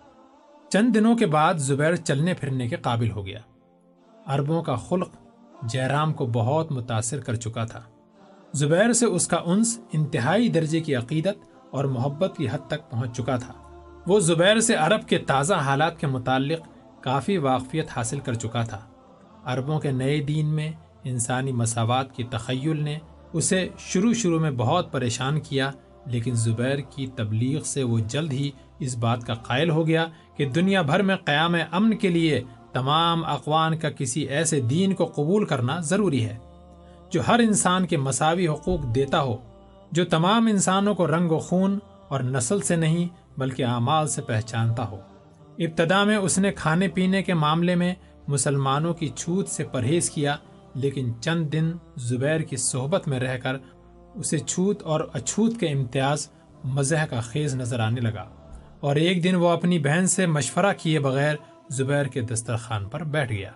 چند 0.70 0.96
دنوں 0.96 1.16
کے 1.16 1.26
بعد 1.26 1.54
زبیر 1.54 1.96
چلنے 1.96 2.34
پھرنے 2.34 2.68
کے 2.68 2.76
قابل 2.76 3.12
ہو 3.12 3.26
گیا۔ 3.26 3.40
اربوں 4.28 4.64
کا 4.64 4.76
خلق 4.76 5.10
جیرام 5.64 6.14
کو 6.14 6.26
بہت 6.26 6.72
متاثر 6.72 7.20
کر 7.20 7.36
چکا 7.36 7.66
تھا۔ 7.66 7.82
زبیر 8.54 8.94
سے 8.94 9.06
اس 9.06 9.28
کا 9.28 9.38
انس 9.46 9.80
انتہائی 9.94 10.50
درجے 10.50 10.80
کی 10.80 10.96
عقیدت 10.96 11.38
اور 11.72 11.86
محبت 11.86 12.38
کی 12.38 12.48
حد 12.52 12.68
تک 12.68 12.92
پہنچ 12.92 13.18
چکا 13.18 13.36
تھا۔ 13.36 13.54
وہ 14.08 14.20
زبیر 14.20 14.60
سے 14.60 14.76
عرب 14.76 15.08
کے 15.08 15.18
تازہ 15.18 15.54
حالات 15.54 16.00
کے 16.00 16.08
متعلق 16.08 16.68
کافی 17.04 17.38
واقفیت 17.38 17.88
حاصل 17.96 18.20
کر 18.20 18.34
چکا 18.34 18.64
تھا۔ 18.64 18.80
عربوں 19.46 19.80
کے 19.80 19.92
نئے 19.92 20.22
دین 20.22 20.46
میں 20.46 20.72
انسانی 21.04 21.52
مساوات 21.52 22.16
کی 22.16 22.24
تخیل 22.24 22.84
نے 22.84 22.98
اسے 23.34 23.68
شروع 23.78 24.14
شروع 24.14 24.40
میں 24.40 24.52
بہت 24.52 24.92
پریشان 24.92 25.40
کیا، 25.40 25.72
لیکن 26.06 26.32
زبیر 26.34 26.78
کی 26.78 27.08
تبلیغ 27.08 27.64
سے 27.64 27.84
وہ 27.84 28.00
جلد 28.00 28.32
ہی 28.32 28.52
اس 28.80 28.98
بات 28.98 29.24
کا 29.24 29.34
قائل 29.34 29.70
ہو 29.70 29.88
گیا 29.88 30.06
کہ 30.40 30.46
دنیا 30.46 30.82
بھر 30.82 31.02
میں 31.02 31.16
قیام 31.16 31.56
امن 31.72 31.96
کے 31.98 32.10
لیے 32.10 32.42
تمام 32.74 33.24
اقوام 33.26 33.78
کا 33.78 33.90
کسی 33.90 34.22
ایسے 34.22 34.60
دین 34.62 34.94
کو 34.94 35.06
قبول 35.06 35.46
کرنا 35.46 35.80
ضروری 35.80 36.24
ہے، 36.26 36.38
جو 37.12 37.22
ہر 37.28 37.40
انسان 37.40 37.86
کے 37.86 37.98
مساوی 37.98 38.48
حقوق 38.48 38.84
دیتا 38.96 39.22
ہو، 39.22 39.36
جو 39.92 40.06
تمام 40.06 40.48
انسانوں 40.48 40.96
کو 40.96 41.08
رنگ 41.08 41.32
و 41.32 41.40
خون 41.40 41.78
اور 42.08 42.22
نسل 42.22 42.62
سے 42.62 42.76
نہیں 42.76 43.08
بلکہ 43.38 43.66
اعمال 43.66 44.08
سے 44.08 44.22
پہچانتا 44.22 44.88
ہو۔ 44.88 45.00
ابتدا 45.58 46.04
میں 46.04 46.18
اس 46.18 46.38
نے 46.40 46.52
کھانے 46.52 46.88
پینے 46.88 47.24
کے 47.24 47.34
معاملے 47.34 47.76
میں 47.76 47.94
مسلمانوں 48.28 48.94
کی 48.94 49.10
چھوت 49.16 49.50
سے 49.50 49.64
پرہیز 49.64 50.10
کیا، 50.10 50.36
لیکن 50.76 51.12
چند 51.22 51.54
دن 51.54 51.72
زبیر 51.98 52.40
کی 52.40 52.58
صحبت 52.58 53.08
میں 53.08 53.20
رہ 53.20 53.38
کر 53.38 53.56
اسے 54.16 54.38
چھوت 54.38 54.84
اور 54.84 55.08
اچھوت 55.14 55.60
کے 55.60 55.68
امتیاز 55.68 56.30
مزہ 56.64 57.06
کا 57.10 57.20
خیز 57.20 57.56
نظر 57.56 57.80
آنے 57.80 58.02
لگا۔ 58.02 58.30
اور 58.80 58.96
ایک 58.96 59.24
دن 59.24 59.36
وہ 59.36 59.50
اپنی 59.50 59.80
بہن 59.80 60.08
سے 60.08 60.26
مشورہ 60.26 60.74
کیے 60.78 61.00
بغیر 61.00 61.36
زبیر 61.70 62.06
کے 62.06 62.22
دسترخوان 62.22 62.90
پر 62.90 63.04
بیٹھ 63.04 63.34
گیا۔ 63.34 63.52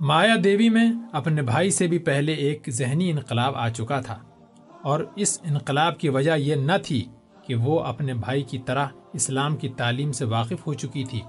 مایا 0.00 0.34
دیوی 0.44 0.68
میں 0.68 0.92
اپنے 1.12 1.42
بھائی 1.42 1.70
سے 1.70 1.86
بھی 1.86 1.98
پہلے 1.98 2.32
ایک 2.32 2.68
ذہنی 2.70 3.10
انقلاب 3.10 3.56
آ 3.56 3.68
چکا 3.68 4.00
تھا 4.00 4.18
اور 4.82 5.04
اس 5.16 5.40
انقلاب 5.44 5.98
کی 5.98 6.08
وجہ 6.08 6.36
یہ 6.36 6.54
نہ 6.54 6.72
تھی 6.84 7.04
کہ 7.46 7.54
وہ 7.54 7.80
اپنے 7.80 8.14
بھائی 8.14 8.42
کی 8.42 8.58
طرح 8.58 8.86
اسلام 9.12 9.56
کی 9.56 9.68
تعلیم 9.68 10.12
سے 10.12 10.24
واقف 10.24 10.66
ہو 10.66 10.74
چکی 10.74 11.04
تھی، 11.04 11.20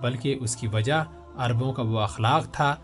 بلکہ 0.00 0.36
اس 0.40 0.56
کی 0.56 0.66
وجہ 0.66 1.04
عربوں 1.36 1.72
کا 1.72 1.82
وہ 1.82 2.00
اخلاق 2.00 2.52
تھا 2.52 2.76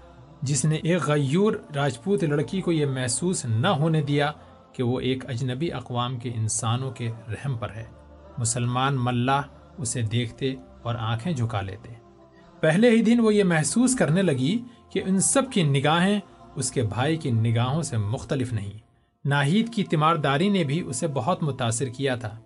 جس 0.42 0.64
نے 0.64 0.76
ایک 0.76 1.02
غیور 1.02 1.52
راجپوت 1.74 2.24
لڑکی 2.24 2.60
کو 2.60 2.72
یہ 2.72 2.86
محسوس 2.86 3.44
نہ 3.44 3.66
ہونے 3.66 4.02
دیا 4.02 4.32
کہ 4.72 4.82
وہ 4.82 5.00
ایک 5.00 5.30
اجنبی 5.30 5.72
اقوام 5.72 6.18
کے 6.18 6.32
انسانوں 6.34 6.90
کے 6.90 7.10
رحم 7.28 7.58
پر 7.58 7.70
ہے۔ 7.70 7.84
مسلمان 8.38 8.96
ملا 9.00 9.40
اسے 9.80 10.02
دیکھتے 10.02 10.54
اور 10.82 10.94
آنکھیں 10.94 11.32
جھکا 11.32 11.60
لیتے۔ 11.60 11.92
پہلے 12.60 12.90
ہی 12.90 13.02
دن 13.02 13.20
وہ 13.20 13.34
یہ 13.34 13.44
محسوس 13.44 13.96
کرنے 13.96 14.22
لگی 14.22 14.58
کہ 14.90 15.02
ان 15.06 15.18
سب 15.18 15.42
کی 15.52 15.62
نگاہیں 15.62 16.20
اس 16.54 16.72
کے 16.72 16.82
بھائی 16.82 17.16
کی 17.16 17.30
نگاہوں 17.30 17.82
سے 17.82 17.96
مختلف 17.96 18.52
نہیں۔ 18.52 18.78
ناہید 19.24 19.74
کی 19.74 19.84
تیمارداری 19.84 20.48
نے 20.48 20.64
بھی 20.64 20.80
اسے 20.80 21.06
بہت 21.06 21.42
متاثر 21.42 21.86
کیا 21.86 22.16
تھا۔ 22.16 22.38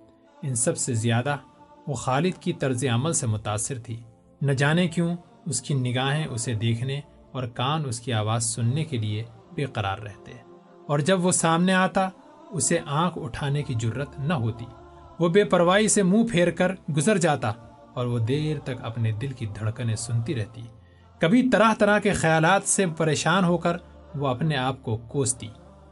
ان 0.42 0.54
سب 0.54 0.78
سے 0.78 0.94
زیادہ 0.94 1.36
وہ 1.86 1.94
خالد 1.94 2.34
کی 2.40 2.52
طرز 2.52 2.84
عمل 2.94 3.12
سے 3.12 3.26
متاثر 3.26 3.78
تھی۔ 3.78 4.00
نہ 4.42 4.52
جانے 4.52 4.88
کیوں 4.88 5.16
اس 5.46 5.62
کی 5.62 5.74
نگاہیں 5.74 6.24
اسے 6.24 6.54
دیکھنے 6.54 7.00
اور 7.32 7.44
کان 7.46 7.82
اس 7.86 8.00
کی 8.00 8.12
آواز 8.12 8.44
سننے 8.44 8.84
کے 8.84 8.96
لیے 8.96 9.24
بے 9.54 9.64
قرار 9.64 9.98
رہتے۔ 9.98 10.32
اور 10.86 10.98
جب 10.98 11.24
وہ 11.24 11.32
سامنے 11.32 11.74
آتا، 11.74 12.08
اسے 12.50 12.78
آنکھ 12.86 13.18
اٹھانے 13.18 13.62
کی 13.62 13.74
جرت 13.74 14.18
نہ 14.18 14.34
ہوتی۔ 14.34 14.64
وہ 15.18 15.28
بے 15.28 15.44
پرواہی 15.44 15.88
سے 15.88 16.02
منہ 16.02 16.22
پھیر 16.30 16.50
کر 16.50 16.72
گزر 16.96 17.18
جاتا 17.18 17.52
اور 17.94 18.06
وہ 18.06 18.18
دیر 18.18 18.58
تک 18.58 18.84
اپنے 18.84 19.12
دل 19.12 19.32
کی 19.32 19.46
دھڑکنیں 19.46 19.96
سنتی 19.96 20.34
رہتی۔ 20.34 20.62
کبھی 21.18 21.50
طرح 21.50 21.74
طرح 21.78 21.98
کے 21.98 22.12
خیالات 22.12 22.62
سے 22.64 22.86
پریشان 22.86 23.44
ہو 23.44 23.58
کر 23.58 23.76
وہ 24.14 24.28
اپنے 24.28 24.56
آپ 24.56 24.82
کو 24.82 24.96
کوستی۔ 24.96 25.48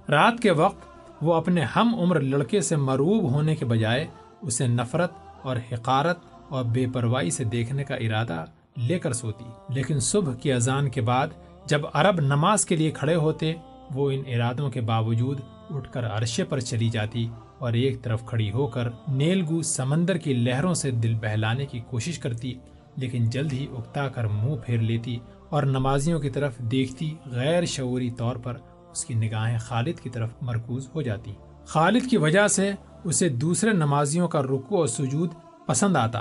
رات 0.09 0.43
کے 0.43 0.51
وقت 0.51 0.87
وہ 1.23 1.35
اپنے 1.35 1.61
ہم 1.61 1.95
عمر 1.95 2.21
لڑکے 2.21 2.61
سے 2.61 2.77
مروب 2.77 3.33
ہونے 3.33 3.57
کے 3.57 3.65
بجائے 3.65 4.07
اسے 4.43 4.67
نفرت 4.67 5.11
اور 5.43 5.57
حقارت 5.73 6.19
اور 6.49 6.65
بے 6.65 6.87
پرواہی 6.95 7.31
سے 7.31 7.45
دیکھنے 7.45 7.85
کا 7.85 7.95
ارادہ 7.95 8.45
لے 8.77 8.99
کر 8.99 9.13
سوتی۔ 9.13 9.45
لیکن 9.69 10.01
صبح 10.01 10.35
کی 10.35 10.53
اذان 10.53 10.91
کے 10.91 11.01
بعد 11.01 11.27
جب 11.67 11.81
عرب 11.93 12.21
نماز 12.21 12.67
کے 12.67 12.77
لیے 12.77 12.91
کھڑے 12.91 13.15
ہوتے 13.15 13.55
وہ 13.95 14.11
ان 14.11 14.23
ارادوں 14.27 14.71
کے 14.71 14.81
باوجود 14.81 15.41
اٹھ 15.71 15.93
کر 15.93 16.07
عرشے 16.07 16.45
پر 16.45 16.61
چلی 16.61 16.89
جاتی۔ 16.89 17.29
اور 17.63 17.73
ایک 17.73 18.03
طرف 18.03 18.25
کھڑی 18.27 18.51
ہو 18.53 18.67
کر 18.67 18.89
نیلگو 19.09 19.63
سمندر 19.63 20.17
کی 20.19 20.35
لہروں 20.35 20.75
سے 20.75 20.91
دل 20.91 21.15
بہلانے 21.15 21.67
کی 21.67 21.81
کوشش 21.81 22.19
کرتی، 22.19 22.55
لیکن 22.97 23.31
جلد 23.31 23.53
ہی 23.53 23.67
اکتا 23.73 24.09
کر 24.09 24.27
منہ 24.27 24.55
پھیر 24.67 24.79
لیتی 24.79 25.19
اور 25.49 25.63
نمازیوں 25.63 26.21
کی 26.21 26.31
طرف 26.31 26.59
دیکھتی 26.59 27.15
غیر 27.27 27.65
شعوری 27.65 28.11
طور 28.11 28.37
پر 28.37 28.57
اس 28.93 29.05
کی 29.05 29.15
نگاہیں 29.15 29.59
خالد 29.59 30.01
کی 30.01 30.11
طرف 30.11 30.31
مرکوز 30.41 30.89
ہو 30.95 31.03
جاتی۔ 31.03 31.33
خالد 31.67 32.11
کی 32.11 32.17
وجہ 32.17 32.47
سے 32.49 32.71
اسے 33.05 33.29
دوسرے 33.29 33.73
نمازیوں 33.73 34.29
کا 34.29 34.43
رکو 34.43 34.79
اور 34.79 34.87
سجود 34.87 35.35
پسند 35.67 35.97
آتا۔ 35.97 36.21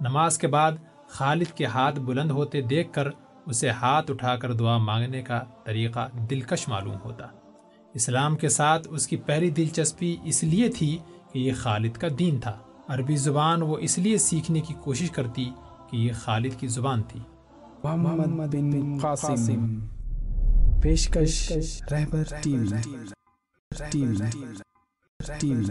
نماز 0.00 0.38
کے 0.38 0.46
بعد 0.46 0.72
خالد 1.08 1.52
کے 1.54 1.66
ہاتھ 1.66 2.00
بلند 2.00 2.30
ہوتے 2.30 2.60
دیکھ 2.60 2.92
کر 2.92 3.08
اسے 3.46 3.70
ہاتھ 3.70 4.10
اٹھا 4.10 4.36
کر 4.36 4.52
دعا 4.52 4.78
مانگنے 4.78 5.22
کا 5.22 5.42
طریقہ 5.64 6.08
دلکش 6.30 6.68
معلوم 6.68 6.96
ہوتا۔ 7.04 7.26
اسلام 7.98 8.36
کے 8.36 8.48
ساتھ 8.48 8.88
اس 8.90 9.06
کی 9.06 9.16
پہلی 9.16 9.50
دلچسپی 9.50 10.16
اس 10.24 10.44
لیے 10.44 10.68
تھی 10.68 10.98
کہ 11.32 11.38
یہ 11.38 11.52
خالد 11.56 11.92
کا 11.92 12.08
دین 12.18 12.40
تھا۔ 12.40 12.58
عربی 12.88 13.16
زبان 13.16 13.62
وہ 13.62 13.78
اس 13.78 13.98
لیے 13.98 14.18
سیکھنے 14.18 14.60
کی 14.60 14.74
کوشش 14.74 15.10
کرتی 15.10 15.50
کہ 15.90 15.96
یہ 15.96 16.12
خالد 16.14 16.60
کی 16.60 16.68
زبان 16.68 17.02
تھی۔ 17.02 17.20
محمد 17.84 18.54
بن 18.54 18.98
قاسم۔ 19.02 19.86
پیشکش 20.82 21.52
Rahbar 21.90 22.22
team. 22.42 22.64
Team. 23.90 24.14
Team. 25.38 25.62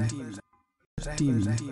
Team. 1.17 1.65